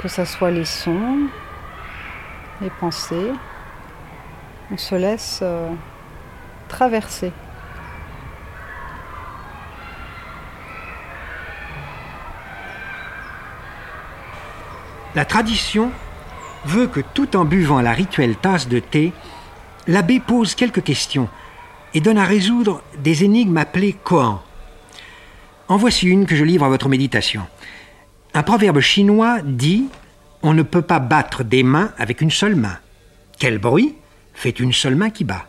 que 0.00 0.08
ce 0.08 0.24
soit 0.24 0.50
les 0.50 0.64
sons, 0.64 1.28
les 2.60 2.70
pensées, 2.70 3.32
on 4.72 4.76
se 4.76 4.96
laisse 4.96 5.44
traverser. 6.68 7.32
La 15.14 15.24
tradition 15.24 15.90
veut 16.64 16.86
que 16.86 17.00
tout 17.00 17.34
en 17.36 17.44
buvant 17.44 17.80
la 17.80 17.92
rituelle 17.92 18.36
tasse 18.36 18.68
de 18.68 18.78
thé, 18.78 19.12
l'abbé 19.88 20.20
pose 20.20 20.54
quelques 20.54 20.84
questions 20.84 21.28
et 21.94 22.00
donne 22.00 22.18
à 22.18 22.24
résoudre 22.24 22.82
des 23.02 23.24
énigmes 23.24 23.56
appelées 23.56 23.94
koans. 24.04 24.42
En 25.68 25.76
voici 25.76 26.06
une 26.06 26.26
que 26.26 26.36
je 26.36 26.44
livre 26.44 26.64
à 26.64 26.68
votre 26.68 26.88
méditation. 26.88 27.46
Un 28.34 28.42
proverbe 28.42 28.80
chinois 28.80 29.40
dit 29.42 29.86
On 30.42 30.54
ne 30.54 30.62
peut 30.62 30.82
pas 30.82 31.00
battre 31.00 31.42
des 31.42 31.62
mains 31.62 31.90
avec 31.98 32.20
une 32.20 32.30
seule 32.30 32.54
main. 32.54 32.78
Quel 33.38 33.58
bruit 33.58 33.96
fait 34.34 34.60
une 34.60 34.72
seule 34.72 34.94
main 34.94 35.10
qui 35.10 35.24
bat? 35.24 35.46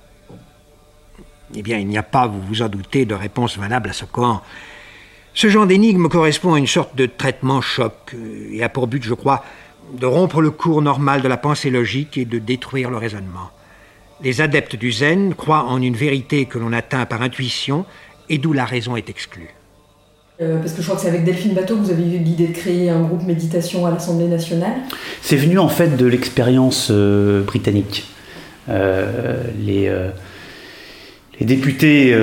Eh 1.55 1.61
bien, 1.61 1.77
il 1.77 1.87
n'y 1.87 1.97
a 1.97 2.03
pas, 2.03 2.27
vous 2.27 2.41
vous 2.41 2.61
en 2.61 2.69
doutez, 2.69 3.05
de 3.05 3.15
réponse 3.15 3.57
valable 3.57 3.89
à 3.89 3.93
ce 3.93 4.05
camp. 4.05 4.41
Ce 5.33 5.47
genre 5.49 5.67
d'énigme 5.67 6.09
correspond 6.09 6.53
à 6.53 6.59
une 6.59 6.67
sorte 6.67 6.95
de 6.95 7.05
traitement 7.05 7.61
choc 7.61 7.93
euh, 8.13 8.49
et 8.51 8.63
a 8.63 8.69
pour 8.69 8.87
but, 8.87 9.03
je 9.03 9.13
crois, 9.13 9.43
de 9.97 10.05
rompre 10.05 10.41
le 10.41 10.51
cours 10.51 10.81
normal 10.81 11.21
de 11.21 11.27
la 11.27 11.37
pensée 11.37 11.69
logique 11.69 12.17
et 12.17 12.25
de 12.25 12.39
détruire 12.39 12.89
le 12.89 12.97
raisonnement. 12.97 13.51
Les 14.21 14.41
adeptes 14.41 14.75
du 14.75 14.91
zen 14.91 15.33
croient 15.33 15.65
en 15.65 15.81
une 15.81 15.95
vérité 15.95 16.45
que 16.45 16.57
l'on 16.57 16.73
atteint 16.73 17.05
par 17.05 17.21
intuition 17.21 17.85
et 18.27 18.37
d'où 18.37 18.53
la 18.53 18.65
raison 18.65 18.95
est 18.95 19.09
exclue. 19.09 19.49
Euh, 20.41 20.57
parce 20.59 20.71
que 20.71 20.81
je 20.81 20.83
crois 20.83 20.95
que 20.95 21.01
c'est 21.01 21.09
avec 21.09 21.25
Delphine 21.25 21.53
Bateau 21.53 21.75
que 21.75 21.81
vous 21.81 21.91
avez 21.91 22.03
eu 22.03 22.17
l'idée 22.17 22.47
de 22.47 22.53
créer 22.53 22.89
un 22.89 23.01
groupe 23.01 23.23
méditation 23.23 23.85
à 23.85 23.91
l'Assemblée 23.91 24.27
nationale. 24.27 24.73
C'est 25.21 25.35
venu 25.35 25.59
en 25.59 25.67
fait 25.67 25.97
de 25.97 26.05
l'expérience 26.05 26.87
euh, 26.91 27.43
britannique. 27.43 28.05
Euh, 28.69 29.43
les, 29.59 29.91
les, 31.39 31.45
députés, 31.45 32.15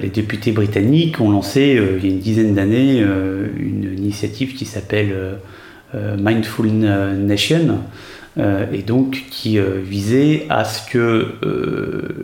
les 0.00 0.08
députés 0.08 0.52
britanniques 0.52 1.20
ont 1.20 1.30
lancé 1.30 1.80
il 1.98 2.04
y 2.04 2.08
a 2.08 2.12
une 2.12 2.20
dizaine 2.20 2.54
d'années 2.54 2.98
une 2.98 3.94
initiative 3.96 4.54
qui 4.54 4.64
s'appelle 4.64 5.12
Mindful 6.18 6.68
Nation. 6.68 7.80
et 8.38 8.82
donc 8.82 9.24
qui 9.30 9.58
visait 9.58 10.46
à 10.48 10.64
ce 10.64 10.90
que 10.90 11.26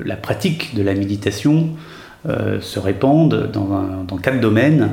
la 0.05 0.17
pratique 0.17 0.75
de 0.75 0.83
la 0.83 0.95
méditation 0.95 1.71
euh, 2.29 2.61
se 2.61 2.79
répandent 2.79 3.51
dans, 3.51 4.19
quatre 4.19 4.41
domaines 4.41 4.91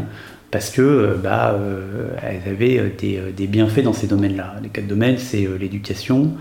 parce 0.50 0.70
que 0.70 0.82
euh, 0.82 1.16
bah, 1.22 1.60
euh, 1.60 2.08
elles 2.24 2.50
avaient 2.50 2.94
des, 2.98 3.48
bienfaits 3.48 3.84
dans 3.84 3.92
ces 3.92 4.08
domaines-là. 4.08 4.56
Les 4.63 4.70
quatre 4.70 4.88
domaines, 4.88 5.18
c'est 5.18 5.46
l'éducation, 5.60 6.32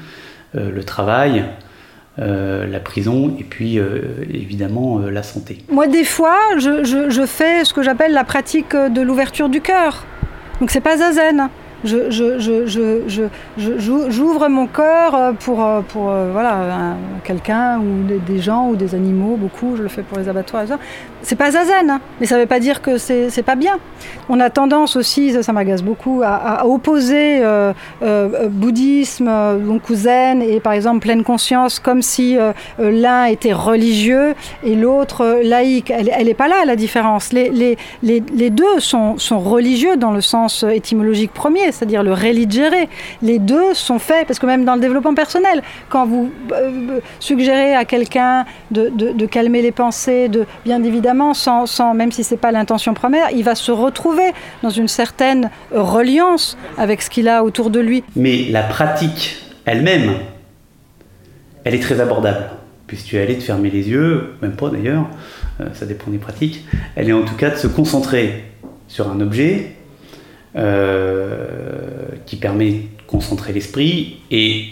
le 0.55 0.85
travail, 0.85 1.45
la 2.19 2.81
prison 2.81 3.37
et 3.39 3.45
puis 3.45 3.79
évidemment 4.33 5.01
la 5.01 5.23
santé. 5.23 5.59
Moi, 5.71 5.87
des 5.87 6.05
fois, 6.05 6.39
je, 6.57 6.83
je 6.85 7.27
fais 7.27 7.65
ce 7.65 7.75
que 7.75 7.83
j'appelle 7.83 8.13
la 8.13 8.25
pratique 8.25 8.75
de 8.75 9.01
l'ouverture 9.03 9.49
du 9.49 9.61
cœur. 9.61 10.05
Donc, 10.61 10.71
c'est 10.71 10.81
pas 10.81 10.97
zazen 10.97 11.49
j'ouvre 14.09 14.49
mon 14.49 14.67
cœur 14.67 15.15
euh, 15.15 15.33
pour, 15.33 15.65
euh, 15.65 15.81
pour 15.81 16.11
euh, 16.11 16.31
voilà, 16.33 16.97
quelqu'un 17.25 17.79
ou 17.79 18.05
des, 18.05 18.39
gens 18.41 18.69
ou 18.69 18.77
des 18.77 18.95
animaux, 18.95 19.37
beaucoup, 19.37 19.77
je 19.77 19.83
le 19.83 19.89
fais 19.89 20.03
pour 20.03 20.19
les 20.19 20.29
abattoirs 20.29 20.63
et 20.63 20.67
ça. 20.69 20.79
C'est 21.23 21.37
pas 21.37 21.51
zazen, 21.51 21.91
hein, 21.91 22.01
mais 22.21 22.27
ça 22.27 22.39
veut 22.39 22.47
pas 22.47 22.61
dire 22.61 22.83
que 22.83 22.99
c'est 22.99 23.45
pas 23.45 23.57
bien. 23.57 23.79
On 24.29 24.39
a 24.39 24.49
tendance 24.49 24.97
aussi, 24.97 25.43
ça, 25.43 25.53
m'agace 25.53 25.83
beaucoup, 25.83 26.23
à, 26.25 26.65
opposer 26.67 27.43
bouddhisme, 28.49 29.31
donc 29.67 29.83
zen 29.91 30.41
et 30.41 30.61
par 30.61 30.73
exemple 30.73 31.01
pleine 31.01 31.25
conscience 31.25 31.81
comme 31.81 32.01
si 32.03 32.37
l'un 32.79 33.25
était 33.25 33.53
religieux 33.53 34.35
et 34.63 34.77
l'autre 34.77 35.41
laïque. 35.43 35.91
Elle 35.91 36.27
n'est 36.27 36.35
pas 36.35 36.49
là 36.49 36.65
la 36.65 36.77
différence. 36.77 37.33
Les, 37.33 37.51
les, 37.51 37.77
les, 38.05 38.23
les 38.33 38.51
deux 38.51 38.79
sont, 38.79 39.19
sont 39.19 39.41
religieux 39.41 39.97
dans 39.97 40.13
le 40.13 40.21
sens 40.21 40.65
étymologique 40.71 41.33
premier 41.33 41.66
c'est-à-dire 41.73 42.03
le 42.03 42.13
religere. 42.13 42.73
Les 43.23 43.39
deux 43.39 43.75
sont 43.75 43.99
faits, 43.99 44.27
parce 44.27 44.39
que 44.39 44.47
même 44.47 44.65
dans 44.65 44.75
le 44.75 44.81
développement 44.81 45.15
personnel, 45.15 45.63
quand 45.89 46.07
vous 46.07 46.31
euh, 46.53 47.01
suggérez 47.21 47.75
à 47.75 47.85
quelqu'un 47.85 48.45
de, 48.71 49.27
calmer 49.27 49.63
les 49.63 49.73
pensées, 49.73 50.29
de, 50.29 50.47
bien 50.65 50.83
évidemment, 50.83 51.35
sans, 51.35 51.67
sans 51.67 51.95
même 51.95 52.13
si 52.13 52.25
ce 52.25 52.35
n'est 52.35 52.39
pas 52.39 52.53
l'intention 52.53 52.95
première, 52.95 53.31
il 53.33 53.45
va 53.45 53.55
se 53.55 53.73
retrouver 53.73 54.33
dans 54.63 54.71
une 54.71 54.89
certaine 54.89 55.51
reliance 55.73 56.57
avec 56.79 57.03
ce 57.03 57.11
qu'il 57.11 57.29
a 57.29 57.45
autour 57.45 57.71
de 57.71 57.81
lui. 57.81 58.05
Mais 58.15 58.45
la 58.51 58.63
pratique 58.63 59.39
elle-même, 59.65 60.15
elle 61.65 61.75
est 61.75 61.81
très 61.81 62.01
abordable. 62.01 62.51
Puisque 62.87 63.07
tu 63.07 63.17
es 63.17 63.21
allé 63.21 63.37
te 63.37 63.43
fermer 63.43 63.69
les 63.69 63.89
yeux, 63.89 64.35
même 64.41 64.55
pas 64.55 64.71
d'ailleurs, 64.71 65.09
euh, 65.61 65.67
ça 65.75 65.87
dépend 65.87 66.11
des 66.11 66.19
pratiques, 66.19 66.65
elle 66.95 67.09
est 67.09 67.13
en 67.13 67.25
tout 67.25 67.35
cas 67.35 67.51
de 67.51 67.57
se 67.57 67.67
concentrer 67.67 68.45
sur 68.87 69.11
un 69.11 69.21
objet 69.21 69.73
qui 72.27 72.37
permet 72.37 72.71
de 72.71 73.03
concentrer 73.07 73.53
l'esprit. 73.53 74.19
Et 74.31 74.67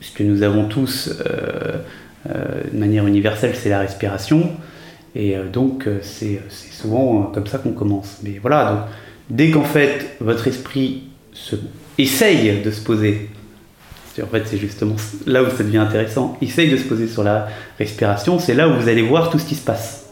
ce 0.00 0.12
que 0.12 0.22
nous 0.22 0.42
avons 0.42 0.66
tous 0.66 1.10
euh, 1.10 1.78
euh, 2.28 2.44
de 2.72 2.78
manière 2.78 3.06
universelle, 3.06 3.54
c'est 3.54 3.68
la 3.68 3.80
respiration. 3.80 4.50
Et 5.16 5.36
donc, 5.52 5.88
c'est 6.02 6.40
souvent 6.50 7.30
comme 7.32 7.46
ça 7.46 7.58
qu'on 7.58 7.70
commence. 7.70 8.18
Mais 8.24 8.40
voilà, 8.40 8.72
donc, 8.72 8.80
dès 9.30 9.50
qu'en 9.52 9.62
fait, 9.62 10.16
votre 10.20 10.48
esprit 10.48 11.04
essaye 11.98 12.62
de 12.62 12.70
se 12.72 12.80
poser, 12.80 13.28
en 14.20 14.26
fait, 14.26 14.42
c'est 14.46 14.58
justement 14.58 14.96
là 15.26 15.44
où 15.44 15.50
ça 15.50 15.62
devient 15.62 15.78
intéressant, 15.78 16.36
essaye 16.42 16.68
de 16.68 16.76
se 16.76 16.82
poser 16.82 17.06
sur 17.06 17.22
la 17.22 17.46
respiration, 17.78 18.40
c'est 18.40 18.54
là 18.54 18.68
où 18.68 18.74
vous 18.74 18.88
allez 18.88 19.02
voir 19.02 19.30
tout 19.30 19.38
ce 19.38 19.46
qui 19.46 19.54
se 19.54 19.64
passe, 19.64 20.10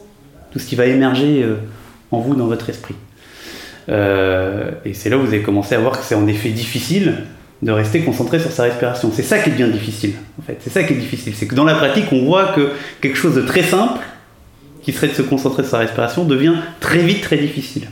tout 0.53 0.61
ce 0.61 0.67
qui 0.67 0.77
va 0.77 0.87
émerger 0.87 1.45
en 2.13 2.21
vous, 2.21 2.37
dans 2.37 2.47
votre 2.47 2.71
esprit. 2.71 2.95
Euh, 3.89 4.71
et 4.85 4.95
c'est 4.95 5.11
là 5.11 5.19
où 5.19 5.21
vous 5.21 5.35
avez 5.35 5.43
commencé 5.43 5.75
à 5.75 5.79
voir 5.79 5.99
que 5.99 6.05
c'est 6.05 6.15
en 6.15 6.27
effet 6.27 6.51
difficile 6.51 7.25
de 7.63 7.71
rester 7.71 8.01
concentré 8.01 8.39
sur 8.41 8.51
sa 8.51 8.65
respiration. 8.65 9.11
C'est 9.15 9.23
ça 9.23 9.39
qui 9.39 9.51
devient 9.51 9.71
difficile, 9.71 10.15
en 10.39 10.43
fait. 10.43 10.59
C'est 10.61 10.71
ça 10.71 10.83
qui 10.83 10.95
est 10.95 10.97
difficile. 10.97 11.33
C'est 11.37 11.47
que 11.47 11.55
dans 11.55 11.65
la 11.65 11.75
pratique, 11.75 12.07
on 12.13 12.25
voit 12.25 12.53
que 12.53 12.73
quelque 13.01 13.17
chose 13.17 13.37
de 13.37 13.43
très 13.43 13.63
simple, 13.63 14.01
qui 14.83 14.93
serait 14.93 15.09
de 15.09 15.15
se 15.15 15.23
concentrer 15.23 15.63
sur 15.63 15.71
sa 15.71 15.79
respiration, 15.79 16.25
devient 16.25 16.57
très 16.81 16.99
vite 16.99 17.23
très 17.23 17.37
difficile. 17.37 17.89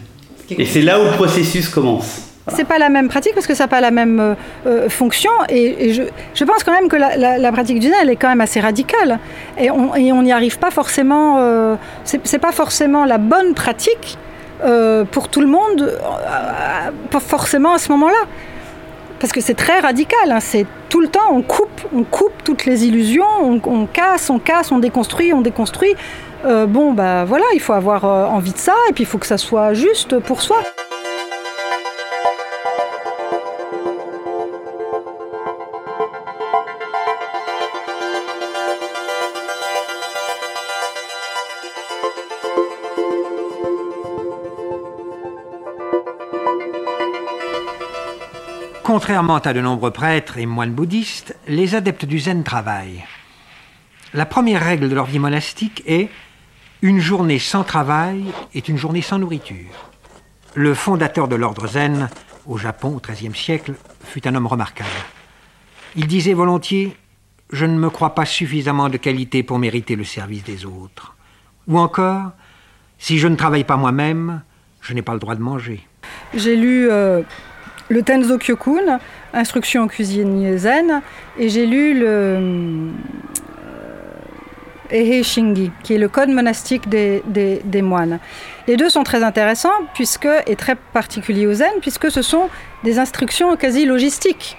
Et 0.50 0.66
c'est 0.66 0.82
là 0.82 1.00
où 1.00 1.04
le 1.04 1.12
processus 1.12 1.68
commence. 1.68 2.22
C'est 2.48 2.64
pas 2.64 2.78
la 2.78 2.88
même 2.88 3.08
pratique 3.08 3.34
parce 3.34 3.46
que 3.46 3.54
ça 3.54 3.64
n'a 3.64 3.68
pas 3.68 3.80
la 3.80 3.92
même 3.92 4.18
euh, 4.18 4.34
euh, 4.66 4.88
fonction 4.88 5.30
et, 5.48 5.92
je, 5.92 6.02
je, 6.34 6.44
pense 6.44 6.64
quand 6.64 6.72
même 6.72 6.88
que 6.88 6.96
la, 6.96 7.52
pratique 7.52 7.78
du 7.78 7.86
zen 7.86 7.94
elle 8.02 8.10
est 8.10 8.16
quand 8.16 8.28
même 8.28 8.40
assez 8.40 8.58
radicale 8.58 9.20
et 9.58 9.70
on 9.70 10.22
n'y 10.22 10.32
arrive 10.32 10.58
pas 10.58 10.70
forcément. 10.70 11.36
Euh, 11.38 11.76
c'est 12.04 12.38
pas 12.38 12.50
forcément 12.50 13.04
la 13.04 13.18
bonne 13.18 13.54
pratique 13.54 14.18
euh, 14.64 15.04
pour 15.04 15.28
tout 15.28 15.40
le 15.40 15.46
monde, 15.46 15.82
euh, 15.82 16.90
pas 17.10 17.20
forcément 17.20 17.74
à 17.74 17.78
ce 17.78 17.90
moment-là. 17.92 18.26
Parce 19.18 19.32
que 19.32 19.40
c'est 19.40 19.54
très 19.54 19.80
radical, 19.80 20.30
hein. 20.30 20.40
c'est 20.40 20.66
tout 20.88 21.00
le 21.00 21.08
temps, 21.08 21.30
on 21.30 21.42
coupe, 21.42 21.82
on 21.94 22.04
coupe 22.04 22.32
toutes 22.42 22.64
les 22.64 22.86
illusions, 22.86 23.24
on, 23.42 23.86
casse, 23.86 24.30
on 24.30 24.38
casse, 24.38 24.72
on 24.72 24.78
déconstruit, 24.78 25.34
on 25.34 25.42
déconstruit. 25.42 25.94
Euh, 26.46 26.64
bon, 26.64 26.92
bah 26.92 27.24
voilà, 27.26 27.44
il 27.52 27.60
faut 27.60 27.74
avoir 27.74 28.04
envie 28.04 28.52
de 28.52 28.58
ça, 28.58 28.74
et 28.88 28.94
puis 28.94 29.04
il 29.04 29.06
faut 29.06 29.18
que 29.18 29.26
ça 29.26 29.36
soit 29.36 29.74
juste 29.74 30.18
pour 30.20 30.40
soi. 30.40 30.56
Contrairement 48.92 49.36
à 49.36 49.52
de 49.52 49.60
nombreux 49.60 49.92
prêtres 49.92 50.38
et 50.38 50.46
moines 50.46 50.72
bouddhistes, 50.72 51.36
les 51.46 51.76
adeptes 51.76 52.06
du 52.06 52.18
zen 52.18 52.42
travaillent. 52.42 53.04
La 54.14 54.26
première 54.26 54.64
règle 54.64 54.88
de 54.88 54.94
leur 54.96 55.04
vie 55.04 55.20
monastique 55.20 55.84
est 55.86 56.08
une 56.82 56.98
journée 56.98 57.38
sans 57.38 57.62
travail 57.62 58.24
est 58.52 58.66
une 58.66 58.76
journée 58.76 59.00
sans 59.00 59.20
nourriture. 59.20 59.92
Le 60.56 60.74
fondateur 60.74 61.28
de 61.28 61.36
l'ordre 61.36 61.68
zen 61.68 62.10
au 62.48 62.58
Japon 62.58 62.96
au 62.96 63.00
XIIIe 63.00 63.32
siècle 63.32 63.74
fut 64.02 64.26
un 64.26 64.34
homme 64.34 64.48
remarquable. 64.48 64.90
Il 65.94 66.08
disait 66.08 66.34
volontiers 66.34 66.96
Je 67.52 67.66
ne 67.66 67.78
me 67.78 67.90
crois 67.90 68.16
pas 68.16 68.26
suffisamment 68.26 68.88
de 68.88 68.96
qualité 68.96 69.44
pour 69.44 69.60
mériter 69.60 69.94
le 69.94 70.02
service 70.02 70.42
des 70.42 70.66
autres. 70.66 71.14
Ou 71.68 71.78
encore 71.78 72.32
Si 72.98 73.20
je 73.20 73.28
ne 73.28 73.36
travaille 73.36 73.62
pas 73.62 73.76
moi-même, 73.76 74.42
je 74.80 74.94
n'ai 74.94 75.02
pas 75.02 75.14
le 75.14 75.20
droit 75.20 75.36
de 75.36 75.42
manger. 75.42 75.86
J'ai 76.34 76.56
lu 76.56 76.90
euh, 76.90 77.22
le 77.90 78.02
Tenzo 78.02 78.38
Kyokun, 78.38 78.98
Instruction 79.34 79.82
en 79.82 79.88
cuisine 79.88 80.56
zen, 80.56 81.02
et 81.38 81.48
j'ai 81.48 81.66
lu 81.66 81.98
le 81.98 82.06
euh, 82.06 82.90
Ehe 84.90 85.22
Shingi, 85.22 85.70
qui 85.82 85.94
est 85.94 85.98
le 85.98 86.08
code 86.08 86.30
monastique 86.30 86.88
des, 86.88 87.22
des, 87.26 87.82
moines. 87.82 88.18
Les 88.66 88.76
deux 88.76 88.88
sont 88.88 89.02
très 89.02 89.22
intéressants 89.22 89.68
puisque, 89.94 90.28
et 90.46 90.56
très 90.56 90.76
particuliers 90.76 91.46
au 91.46 91.54
zen, 91.54 91.72
puisque 91.80 92.10
ce 92.10 92.22
sont 92.22 92.48
des 92.84 92.98
instructions 92.98 93.56
quasi 93.56 93.84
logistiques. 93.84 94.56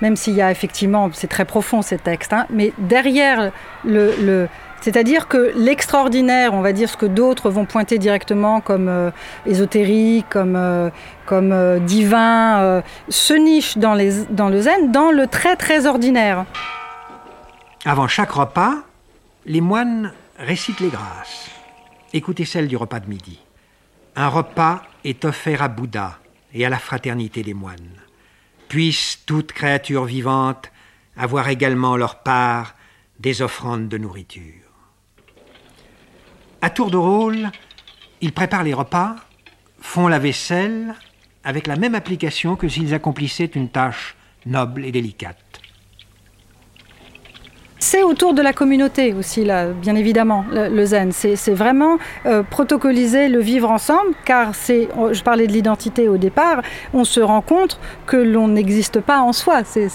Même 0.00 0.16
s'il 0.16 0.34
y 0.34 0.40
a 0.40 0.50
effectivement, 0.50 1.10
c'est 1.12 1.28
très 1.28 1.44
profond 1.44 1.82
ces 1.82 1.98
textes, 1.98 2.32
hein, 2.32 2.46
mais 2.48 2.72
derrière 2.78 3.52
le 3.84 4.48
c'est-à-dire 4.80 5.28
que 5.28 5.52
l'extraordinaire, 5.56 6.54
on 6.54 6.62
va 6.62 6.72
dire 6.72 6.88
ce 6.88 6.96
que 6.96 7.06
d'autres 7.06 7.50
vont 7.50 7.66
pointer 7.66 7.98
directement 7.98 8.60
comme 8.60 8.88
euh, 8.88 9.10
ésotérique, 9.46 10.28
comme, 10.30 10.56
euh, 10.56 10.90
euh, 11.32 11.78
divin, 11.78 12.82
se 13.08 13.34
niche 13.34 13.78
dans, 13.78 13.94
le 13.94 14.60
zen, 14.60 14.90
dans 14.90 15.10
le 15.10 15.26
très 15.26 15.56
très 15.56 15.86
ordinaire. 15.86 16.46
Avant 17.84 18.08
chaque 18.08 18.32
repas, 18.32 18.78
les 19.46 19.60
moines 19.60 20.12
récitent 20.38 20.80
les 20.80 20.88
grâces. 20.88 21.50
Écoutez 22.12 22.44
celle 22.44 22.66
du 22.66 22.76
repas 22.76 23.00
de 23.00 23.08
midi. 23.08 23.38
Un 24.16 24.28
repas 24.28 24.82
est 25.04 25.24
offert 25.24 25.62
à 25.62 25.68
Bouddha 25.68 26.18
et 26.52 26.66
à 26.66 26.68
la 26.68 26.78
fraternité 26.78 27.42
des 27.42 27.54
moines. 27.54 28.00
Puisse 28.68 29.20
toute 29.24 29.52
créature 29.52 30.04
vivante 30.04 30.70
avoir 31.16 31.48
également 31.48 31.96
leur 31.96 32.22
part 32.22 32.74
des 33.20 33.42
offrandes 33.42 33.88
de 33.88 33.98
nourriture. 33.98 34.59
À 36.62 36.68
tour 36.68 36.90
de 36.90 36.96
rôle, 36.98 37.50
ils 38.20 38.32
préparent 38.32 38.64
les 38.64 38.74
repas, 38.74 39.16
font 39.80 40.08
la 40.08 40.18
vaisselle 40.18 40.94
avec 41.42 41.66
la 41.66 41.76
même 41.76 41.94
application 41.94 42.54
que 42.54 42.68
s'ils 42.68 42.92
accomplissaient 42.92 43.46
une 43.46 43.70
tâche 43.70 44.14
noble 44.44 44.84
et 44.84 44.92
délicate. 44.92 45.49
C'est 47.82 48.02
autour 48.02 48.34
de 48.34 48.42
la 48.42 48.52
communauté 48.52 49.14
aussi, 49.14 49.42
là, 49.42 49.68
bien 49.68 49.96
évidemment, 49.96 50.44
le, 50.52 50.84
zen. 50.84 51.12
C'est 51.12 51.54
vraiment 51.54 51.96
euh, 52.26 52.42
protocoliser 52.42 53.28
le 53.28 53.40
vivre 53.40 53.70
ensemble, 53.70 54.10
car 54.26 54.54
c'est, 54.54 54.88
je 55.12 55.22
parlais 55.22 55.46
de 55.46 55.52
l'identité 55.52 56.06
au 56.06 56.18
départ, 56.18 56.60
on 56.92 57.04
se 57.04 57.20
rend 57.20 57.40
compte 57.40 57.80
que 58.06 58.18
l'on 58.18 58.48
n'existe 58.48 59.00
pas 59.00 59.20
en 59.20 59.32
soi. 59.32 59.62
C'est, 59.64 59.88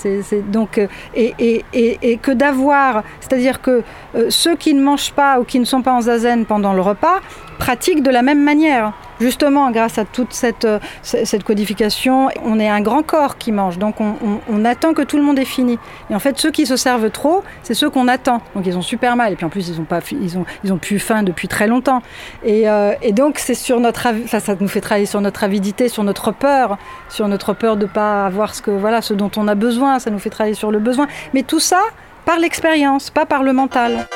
donc, 0.51 0.79
euh, 0.79 0.87
et, 1.13 1.35
et, 1.37 1.63
et, 1.73 1.99
et, 2.01 2.17
que 2.17 2.31
d'avoir, 2.31 3.03
c'est-à-dire 3.19 3.61
que 3.61 3.83
euh, 4.15 4.27
ceux 4.29 4.55
qui 4.55 4.73
ne 4.73 4.81
mangent 4.81 5.13
pas 5.13 5.39
ou 5.39 5.43
qui 5.43 5.59
ne 5.59 5.65
sont 5.65 5.83
pas 5.83 5.93
en 5.93 6.01
zazen 6.01 6.45
pendant 6.47 6.73
le 6.73 6.81
repas 6.81 7.21
pratiquent 7.57 8.03
de 8.03 8.12
la 8.12 8.21
même 8.21 8.43
manière. 8.43 8.93
Justement, 9.19 9.71
grâce 9.71 9.97
à 9.97 10.03
toute 10.03 10.33
cette, 10.33 10.65
euh, 10.65 10.79
cette 11.01 11.44
codification, 11.44 12.29
on 12.44 12.59
est 12.59 12.68
un 12.68 12.81
grand 12.81 13.01
corps 13.01 13.37
qui 13.37 13.53
mange, 13.53 13.77
donc 13.77 13.96
on, 14.01 14.65
attend 14.65 14.94
que 14.94 15.03
tout 15.03 15.15
le 15.15 15.24
monde 15.24 15.39
ait 15.39 15.46
fini. 15.46 15.77
Et 16.09 16.15
en 16.15 16.20
fait, 16.20 16.37
ceux 16.37 16.51
qui 16.51 16.65
se 16.65 16.75
servent 16.75 17.09
trop, 17.11 17.44
c'est 17.63 17.75
ceux 17.75 17.89
qu'on 17.89 18.07
attend. 18.07 18.41
Donc 18.55 18.65
ils 18.65 18.77
ont 18.77 18.81
super 18.81 19.15
mal, 19.15 19.31
et 19.31 19.35
puis 19.35 19.46
en 19.46 19.50
plus, 19.50 19.70
ils 19.70 19.79
ont, 19.79 19.85
ils 20.11 20.37
ont, 20.37 20.46
ils 20.63 20.74
ont 20.74 20.77
plus 20.77 21.00
faim 21.00 21.24
depuis 21.24 21.48
très 21.48 21.68
longtemps. 21.68 22.01
Et, 22.44 22.68
euh, 22.68 22.94
donc, 23.11 23.39
c'est 23.39 23.53
sur 23.53 23.79
notre, 23.79 24.07
ça, 24.27 24.39
ça 24.39 24.55
nous 24.59 24.68
fait 24.68 24.81
travailler 24.81 25.05
sur 25.05 25.22
notre 25.22 25.44
avidité, 25.44 25.87
sur 25.87 26.03
notre 26.03 26.31
peur, 26.31 26.77
sur 27.07 27.27
notre 27.27 27.53
peur 27.53 27.77
de 27.77 27.85
ne 27.85 27.89
pas 27.89 28.25
avoir 28.25 28.53
ce, 28.53 28.61
que, 28.61 28.72
voilà, 28.72 29.01
ce 29.01 29.13
dont 29.13 29.31
on 29.37 29.48
a 29.48 29.55
besoin, 29.55 30.00
ça 30.00 30.09
nous 30.09 30.20
fait 30.20 30.29
travailler 30.29 30.55
sur 30.55 30.72
le 30.72 30.79
besoin. 30.79 31.07
Mais 31.33 31.44
tout 31.44 31.59
ça 31.61 31.79
par 32.25 32.39
l'expérience, 32.39 33.11
pas 33.11 33.25
par 33.25 33.44
le 33.44 33.53
mental. 33.53 34.07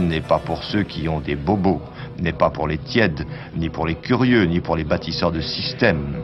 N'est 0.00 0.20
pas 0.20 0.38
pour 0.38 0.64
ceux 0.64 0.82
qui 0.82 1.08
ont 1.08 1.20
des 1.20 1.36
bobos, 1.36 1.80
n'est 2.18 2.32
pas 2.32 2.50
pour 2.50 2.66
les 2.66 2.78
tièdes, 2.78 3.26
ni 3.56 3.68
pour 3.68 3.86
les 3.86 3.94
curieux, 3.94 4.44
ni 4.44 4.60
pour 4.60 4.76
les 4.76 4.84
bâtisseurs 4.84 5.30
de 5.30 5.40
systèmes. 5.40 6.16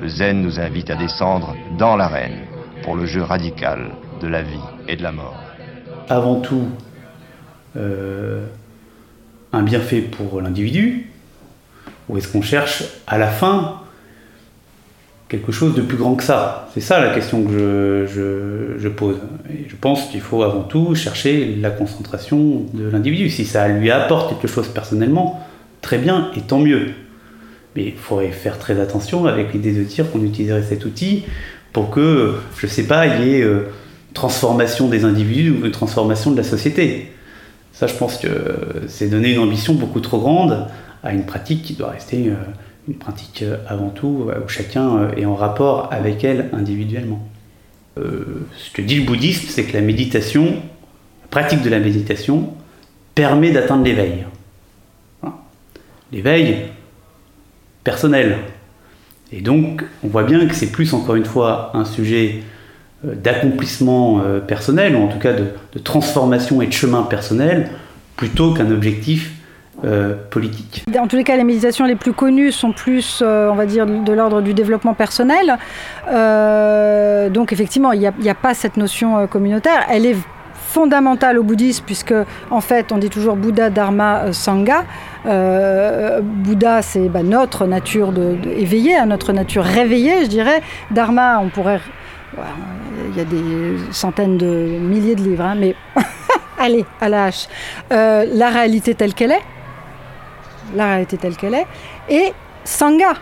Le 0.00 0.08
zen 0.08 0.42
nous 0.42 0.60
invite 0.60 0.90
à 0.90 0.96
descendre 0.96 1.54
dans 1.78 1.96
l'arène 1.96 2.40
pour 2.82 2.96
le 2.96 3.06
jeu 3.06 3.22
radical 3.22 3.90
de 4.20 4.28
la 4.28 4.42
vie 4.42 4.60
et 4.88 4.96
de 4.96 5.02
la 5.02 5.12
mort. 5.12 5.40
Avant 6.08 6.40
tout, 6.40 6.68
euh, 7.76 8.46
un 9.52 9.62
bienfait 9.62 10.02
pour 10.02 10.40
l'individu, 10.40 11.10
ou 12.08 12.18
est-ce 12.18 12.28
qu'on 12.28 12.42
cherche 12.42 12.84
à 13.06 13.18
la 13.18 13.28
fin 13.28 13.80
quelque 15.34 15.52
chose 15.52 15.74
de 15.74 15.82
plus 15.82 15.96
grand 15.96 16.14
que 16.14 16.22
ça 16.22 16.68
C'est 16.74 16.80
ça 16.80 17.00
la 17.00 17.12
question 17.12 17.42
que 17.42 18.06
je, 18.08 18.78
je, 18.80 18.88
pose. 18.88 19.16
Et 19.50 19.68
je 19.68 19.74
pense 19.76 20.08
qu'il 20.08 20.20
faut 20.20 20.42
avant 20.42 20.62
tout 20.62 20.94
chercher 20.94 21.56
la 21.60 21.70
concentration 21.70 22.66
de 22.72 22.88
l'individu. 22.88 23.28
Si 23.30 23.44
ça 23.44 23.66
lui 23.68 23.90
apporte 23.90 24.30
quelque 24.30 24.46
chose 24.46 24.68
personnellement, 24.68 25.40
très 25.80 25.98
bien 25.98 26.30
et 26.36 26.40
tant 26.40 26.60
mieux. 26.60 26.90
Mais 27.74 27.86
il 27.86 27.96
faudrait 27.96 28.30
faire 28.30 28.58
très 28.58 28.80
attention 28.80 29.26
avec 29.26 29.52
l'idée 29.52 29.72
de 29.72 29.82
dire 29.82 30.10
qu'on 30.10 30.22
utiliserait 30.22 30.62
cet 30.62 30.84
outil 30.84 31.24
pour 31.72 31.90
que, 31.90 32.34
je 32.56 32.66
ne 32.66 32.70
sais 32.70 32.86
pas, 32.86 33.06
il 33.06 33.26
y 33.26 33.34
ait 33.34 33.42
euh, 33.42 33.66
transformation 34.12 34.88
des 34.88 35.04
individus 35.04 35.50
ou 35.50 35.66
une 35.66 35.72
transformation 35.72 36.30
de 36.30 36.36
la 36.36 36.44
société. 36.44 37.10
Ça, 37.72 37.88
je 37.88 37.94
pense 37.94 38.18
que 38.18 38.28
c'est 38.86 39.08
donner 39.08 39.32
une 39.32 39.40
ambition 39.40 39.74
beaucoup 39.74 39.98
trop 39.98 40.20
grande 40.20 40.68
à 41.02 41.12
une 41.12 41.26
pratique 41.26 41.62
qui 41.64 41.72
doit 41.74 41.90
rester 41.90 42.28
euh, 42.28 42.34
une 42.88 42.94
pratique 42.94 43.42
euh, 43.42 43.56
avant 43.66 43.90
tout 43.90 44.28
où 44.28 44.48
chacun 44.48 45.10
est 45.16 45.24
en 45.24 45.34
rapport 45.34 45.88
avec 45.92 46.24
elle 46.24 46.50
individuellement. 46.52 47.26
Euh, 47.98 48.46
ce 48.56 48.70
que 48.70 48.82
dit 48.82 48.96
le 48.96 49.04
bouddhisme, 49.04 49.46
c'est 49.48 49.64
que 49.64 49.72
la 49.72 49.80
méditation, 49.80 50.44
la 50.44 51.28
pratique 51.30 51.62
de 51.62 51.70
la 51.70 51.78
méditation, 51.78 52.52
permet 53.14 53.52
d'atteindre 53.52 53.84
l'éveil. 53.84 54.24
Voilà. 55.20 55.36
L'éveil 56.12 56.56
personnel. 57.84 58.38
Et 59.32 59.40
donc, 59.40 59.84
on 60.02 60.08
voit 60.08 60.24
bien 60.24 60.46
que 60.46 60.54
c'est 60.54 60.72
plus, 60.72 60.92
encore 60.92 61.14
une 61.14 61.24
fois, 61.24 61.70
un 61.74 61.84
sujet 61.84 62.42
d'accomplissement 63.02 64.22
personnel, 64.46 64.96
ou 64.96 65.02
en 65.02 65.08
tout 65.08 65.18
cas 65.18 65.32
de, 65.32 65.78
transformation 65.78 66.62
et 66.62 66.66
de 66.66 66.72
chemin 66.72 67.02
personnel, 67.02 67.70
plutôt 68.16 68.54
qu'un 68.54 68.70
objectif 68.70 69.32
euh, 69.82 70.14
politique. 70.30 70.84
En 70.98 71.06
tous 71.06 71.16
les 71.16 71.24
cas, 71.24 71.36
les 71.36 71.44
méditations 71.44 71.84
les 71.84 71.96
plus 71.96 72.12
connues 72.12 72.52
sont 72.52 72.72
plus, 72.72 73.22
euh, 73.22 73.50
on 73.50 73.54
va 73.54 73.66
dire, 73.66 73.86
de 73.86 74.12
l'ordre 74.12 74.40
du 74.40 74.54
développement 74.54 74.94
personnel. 74.94 75.58
Euh, 76.10 77.28
donc, 77.28 77.52
effectivement, 77.52 77.92
il 77.92 78.00
n'y 78.00 78.28
a, 78.28 78.34
pas 78.34 78.54
cette 78.54 78.76
notion 78.76 79.26
communautaire. 79.26 79.86
Elle 79.90 80.06
est 80.06 80.16
fondamentale 80.54 81.38
au 81.38 81.42
bouddhisme, 81.42 81.84
puisque, 81.84 82.14
en 82.50 82.60
fait, 82.60 82.92
on 82.92 82.98
dit 82.98 83.10
toujours 83.10 83.36
Bouddha, 83.36 83.70
Dharma, 83.70 84.32
Sangha. 84.32 84.84
Bouddha, 85.24 86.82
c'est 86.82 87.08
bah, 87.08 87.22
notre 87.22 87.66
nature 87.66 88.12
éveillée, 88.56 88.96
hein, 88.96 89.06
notre 89.06 89.32
nature 89.32 89.64
réveillée, 89.64 90.24
je 90.24 90.28
dirais. 90.28 90.62
Dharma, 90.90 91.40
on 91.40 91.48
pourrait 91.48 91.80
il 93.10 93.16
y 93.16 93.20
a 93.20 93.24
des 93.24 93.92
centaines 93.92 94.38
de 94.38 94.46
milliers 94.46 95.14
de 95.14 95.22
livres, 95.22 95.44
hein, 95.44 95.56
mais 95.58 95.74
allez, 96.58 96.84
à 97.00 97.08
la 97.08 97.24
hache. 97.26 97.46
Euh, 97.92 98.26
la 98.32 98.50
réalité 98.50 98.94
telle 98.94 99.14
qu'elle 99.14 99.32
est, 99.32 99.42
la 100.74 100.86
réalité 100.86 101.16
telle 101.16 101.36
qu'elle 101.36 101.54
est, 101.54 101.66
et 102.08 102.32
Sangha. 102.64 103.14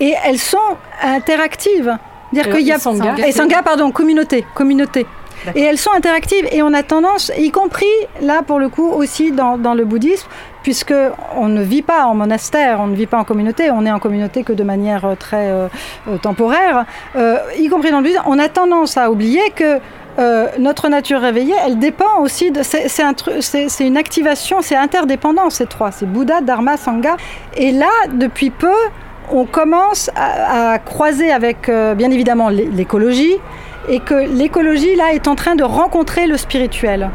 Et 0.00 0.14
elles 0.24 0.38
sont 0.38 0.58
interactives. 1.02 1.96
Dire 2.32 2.48
qu'il 2.50 2.66
y 2.66 2.72
a 2.72 2.78
Sangha, 2.78 3.16
et 3.26 3.32
Sangha, 3.32 3.62
pardon, 3.62 3.90
communauté, 3.90 4.44
communauté. 4.54 5.06
Et 5.54 5.62
elles 5.62 5.78
sont 5.78 5.92
interactives 5.92 6.46
et 6.52 6.62
on 6.62 6.72
a 6.74 6.82
tendance, 6.82 7.32
y 7.38 7.50
compris 7.50 7.86
là 8.20 8.42
pour 8.42 8.58
le 8.58 8.68
coup 8.68 8.88
aussi 8.88 9.32
dans, 9.32 9.56
dans 9.56 9.74
le 9.74 9.84
bouddhisme, 9.84 10.28
puisque 10.62 10.94
on 11.34 11.48
ne 11.48 11.62
vit 11.62 11.82
pas 11.82 12.04
en 12.04 12.14
monastère, 12.14 12.80
on 12.80 12.86
ne 12.86 12.94
vit 12.94 13.06
pas 13.06 13.18
en 13.18 13.24
communauté, 13.24 13.70
on 13.70 13.86
est 13.86 13.90
en 13.90 13.98
communauté 13.98 14.42
que 14.42 14.52
de 14.52 14.62
manière 14.62 15.16
très 15.18 15.50
euh, 15.50 15.68
temporaire, 16.20 16.84
euh, 17.16 17.38
y 17.58 17.68
compris 17.68 17.90
dans 17.90 17.98
le 17.98 18.02
bouddhisme, 18.02 18.22
on 18.26 18.38
a 18.38 18.48
tendance 18.48 18.96
à 18.96 19.10
oublier 19.10 19.50
que 19.50 19.78
euh, 20.20 20.48
notre 20.58 20.88
nature 20.88 21.20
réveillée, 21.20 21.54
elle 21.64 21.78
dépend 21.78 22.20
aussi 22.20 22.50
de. 22.50 22.62
C'est 22.62 23.02
un, 23.02 23.14
une 23.80 23.96
activation, 23.96 24.58
c'est 24.60 24.76
interdépendant 24.76 25.48
ces 25.48 25.66
trois. 25.66 25.92
C'est 25.92 26.06
Bouddha, 26.06 26.42
Dharma, 26.42 26.76
Sangha. 26.76 27.16
Et 27.56 27.72
là, 27.72 27.90
depuis 28.12 28.50
peu, 28.50 28.68
on 29.30 29.46
commence 29.46 30.10
à, 30.14 30.78
croiser 30.78 31.32
avec, 31.32 31.68
euh, 31.68 31.94
bien 31.94 32.10
évidemment, 32.10 32.50
l'écologie, 32.50 33.36
et 33.88 34.00
que 34.00 34.14
l'écologie, 34.14 34.94
là, 34.94 35.14
est 35.14 35.26
en 35.26 35.36
train 35.36 35.54
de 35.54 35.64
rencontrer 35.64 36.26
le 36.26 36.36
spirituel. 36.36 37.10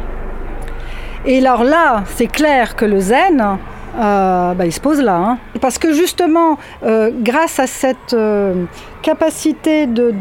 Et 1.27 1.39
alors 1.39 1.63
là, 1.63 2.03
c'est 2.15 2.27
clair 2.27 2.75
que 2.75 2.85
le 2.85 2.99
zen, 2.99 3.57
euh, 3.97 4.53
bah, 4.53 4.65
il 4.65 4.73
se 4.73 4.79
pose 4.79 5.01
là. 5.01 5.15
Hein. 5.15 5.37
Parce 5.61 5.77
que 5.77 5.93
justement, 5.93 6.57
euh, 6.83 7.11
grâce 7.13 7.59
à 7.59 7.67
cette 7.67 8.13
euh, 8.13 8.65
capacité 9.01 9.87
de, 9.87 10.13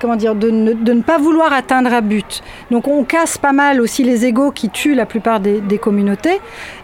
comment 0.00 0.16
dire, 0.16 0.34
de 0.34 0.50
ne, 0.50 1.00
pas 1.00 1.18
vouloir 1.18 1.52
atteindre 1.52 1.92
un 1.92 2.02
but, 2.02 2.42
donc 2.70 2.88
on 2.88 3.04
casse 3.04 3.38
pas 3.38 3.52
mal 3.52 3.80
aussi 3.80 4.04
les 4.04 4.26
égaux 4.26 4.50
qui 4.50 4.68
tuent 4.68 4.94
la 4.94 5.06
plupart 5.06 5.40
des, 5.40 5.78
communautés, 5.78 6.40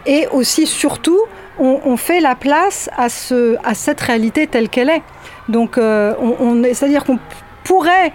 et 0.06 0.26
aussi 0.32 0.66
surtout, 0.66 1.20
on, 1.58 1.96
fait 1.96 2.20
la 2.20 2.34
place 2.34 2.88
à, 2.96 3.08
ce, 3.10 3.56
à 3.64 3.74
cette 3.74 4.00
réalité 4.00 4.46
telle 4.46 4.68
qu'elle 4.70 4.88
est. 4.88 5.02
Donc, 5.48 5.78
on, 5.78 6.62
c'est-à-dire 6.62 7.04
qu'on 7.04 7.18
pourrait 7.64 8.12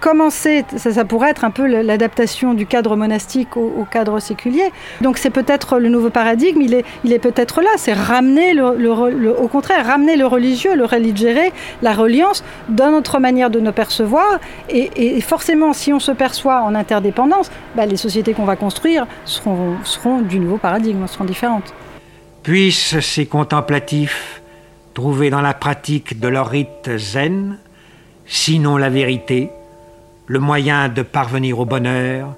commencer, 0.00 0.64
ça, 0.76 1.04
pourrait 1.04 1.30
être 1.30 1.44
un 1.44 1.50
peu 1.50 1.66
l'adaptation 1.66 2.54
du 2.54 2.66
cadre 2.66 2.96
monastique 2.96 3.56
au, 3.56 3.86
cadre 3.90 4.18
séculier. 4.20 4.72
Donc 5.00 5.18
c'est 5.18 5.30
peut-être 5.30 5.78
le 5.78 5.88
nouveau 5.88 6.10
paradigme, 6.10 6.60
il 6.62 6.74
est, 6.74 6.84
il 7.04 7.12
est 7.12 7.18
peut-être 7.18 7.60
là, 7.60 7.70
c'est 7.76 7.92
ramener 7.92 8.54
le, 8.54 9.30
au 9.30 9.48
contraire, 9.48 9.86
ramener 9.86 10.16
le 10.16 10.26
religieux, 10.26 10.74
le 10.74 10.84
religéré, 10.84 11.52
la 11.82 11.92
reliance 11.92 12.42
dans 12.68 12.90
notre 12.90 13.18
manière 13.18 13.50
de 13.50 13.60
nous 13.60 13.72
percevoir. 13.72 14.40
Et, 14.68 15.20
forcément, 15.20 15.72
si 15.72 15.92
on 15.92 16.00
se 16.00 16.12
perçoit 16.12 16.62
en 16.62 16.74
interdépendance, 16.74 17.50
bah, 17.76 17.86
les 17.86 17.96
sociétés 17.96 18.32
qu'on 18.32 18.44
va 18.44 18.56
construire 18.56 19.06
seront, 19.24 19.76
seront 19.84 20.20
du 20.20 20.38
nouveau 20.40 20.56
paradigme, 20.56 21.06
seront 21.06 21.24
différentes. 21.24 21.74
Puissent 22.42 22.98
ces 23.00 23.26
contemplatifs 23.26 24.40
trouver 24.94 25.30
dans 25.30 25.40
la 25.40 25.54
pratique 25.54 26.18
de 26.18 26.28
leur 26.28 26.48
rite 26.48 26.96
zen, 26.96 27.58
sinon 28.26 28.76
la 28.76 28.88
vérité, 28.88 29.50
le 30.30 30.38
moyen 30.38 30.88
de 30.88 31.02
parvenir 31.02 31.58
au 31.58 31.64
bonheur, 31.64 32.36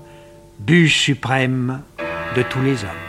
but 0.59 0.89
suprême 0.89 1.83
de 2.35 2.41
tous 2.41 2.63
les 2.63 2.85
hommes. 2.85 3.05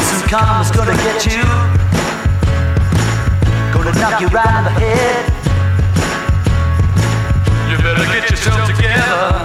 Some 0.00 0.28
karma's 0.28 0.70
gonna 0.70 0.94
get 0.98 1.26
you, 1.26 1.42
gonna 3.72 3.90
knock 3.98 4.20
you 4.20 4.28
right 4.28 4.54
in 4.56 4.64
the 4.66 4.70
head. 4.70 5.32
You 7.68 7.76
better 7.78 8.06
get 8.12 8.30
yourself 8.30 8.64
together, 8.68 9.44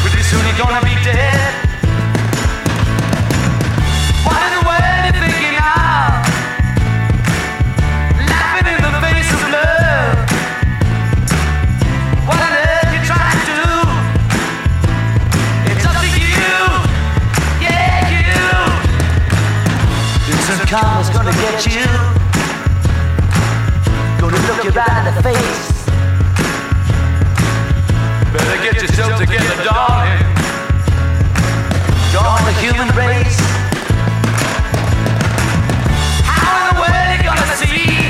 pretty 0.00 0.22
soon 0.22 0.40
you're 0.46 0.66
gonna 0.66 0.80
be 0.86 0.94
dead. 1.04 1.65
Karma's 20.66 21.08
gonna 21.10 21.30
get 21.30 21.64
you. 21.66 21.84
Gonna 24.20 24.40
look 24.48 24.64
you 24.64 24.70
right 24.70 25.06
in 25.06 25.14
the 25.14 25.22
face. 25.22 25.86
Better 28.32 28.62
get 28.62 28.82
yourself 28.82 29.18
together, 29.18 29.62
darling. 29.62 30.24
Join 32.10 32.42
the 32.48 32.54
human 32.60 32.88
race. 32.96 33.38
How 36.26 36.58
in 36.58 36.74
the 36.74 36.80
world 36.80 36.94
are 36.94 37.16
you 37.16 37.22
gonna 37.22 37.56
see? 37.56 38.05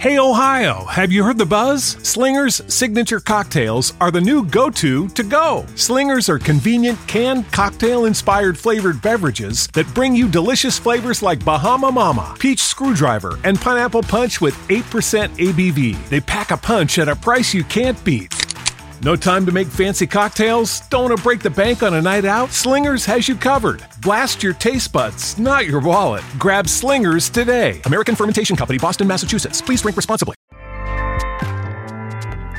Hey 0.00 0.18
Ohio, 0.18 0.86
have 0.86 1.12
you 1.12 1.22
heard 1.22 1.36
the 1.36 1.44
buzz? 1.44 1.98
Slinger's 2.02 2.62
signature 2.72 3.20
cocktails 3.20 3.92
are 4.00 4.10
the 4.10 4.18
new 4.18 4.46
go 4.46 4.70
to 4.70 5.08
to 5.08 5.22
go. 5.22 5.66
Slingers 5.74 6.30
are 6.30 6.38
convenient 6.38 6.98
canned 7.06 7.52
cocktail 7.52 8.06
inspired 8.06 8.56
flavored 8.56 9.02
beverages 9.02 9.66
that 9.74 9.92
bring 9.92 10.16
you 10.16 10.26
delicious 10.26 10.78
flavors 10.78 11.22
like 11.22 11.44
Bahama 11.44 11.92
Mama, 11.92 12.34
Peach 12.38 12.60
Screwdriver, 12.60 13.38
and 13.44 13.60
Pineapple 13.60 14.04
Punch 14.04 14.40
with 14.40 14.54
8% 14.68 15.28
ABV. 15.36 16.08
They 16.08 16.20
pack 16.20 16.50
a 16.50 16.56
punch 16.56 16.98
at 16.98 17.10
a 17.10 17.14
price 17.14 17.52
you 17.52 17.62
can't 17.64 18.02
beat. 18.02 18.49
No 19.02 19.16
time 19.16 19.46
to 19.46 19.52
make 19.52 19.66
fancy 19.68 20.06
cocktails? 20.06 20.80
Don't 20.88 21.04
want 21.04 21.16
to 21.16 21.22
break 21.22 21.40
the 21.40 21.48
bank 21.48 21.82
on 21.82 21.94
a 21.94 22.02
night 22.02 22.26
out? 22.26 22.50
Slingers 22.50 23.06
has 23.06 23.26
you 23.26 23.34
covered. 23.34 23.82
Blast 24.02 24.42
your 24.42 24.52
taste 24.52 24.92
buds, 24.92 25.38
not 25.38 25.66
your 25.66 25.80
wallet. 25.80 26.22
Grab 26.38 26.68
Slingers 26.68 27.30
today. 27.30 27.80
American 27.86 28.14
Fermentation 28.14 28.56
Company, 28.56 28.78
Boston, 28.78 29.06
Massachusetts. 29.06 29.62
Please 29.62 29.80
drink 29.80 29.96
responsibly. 29.96 30.34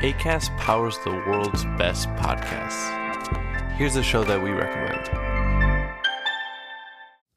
ACAST 0.02 0.56
powers 0.58 0.98
the 1.04 1.10
world's 1.10 1.64
best 1.78 2.08
podcasts. 2.16 2.90
Here's 3.76 3.94
a 3.94 4.02
show 4.02 4.24
that 4.24 4.42
we 4.42 4.50
recommend. 4.50 5.51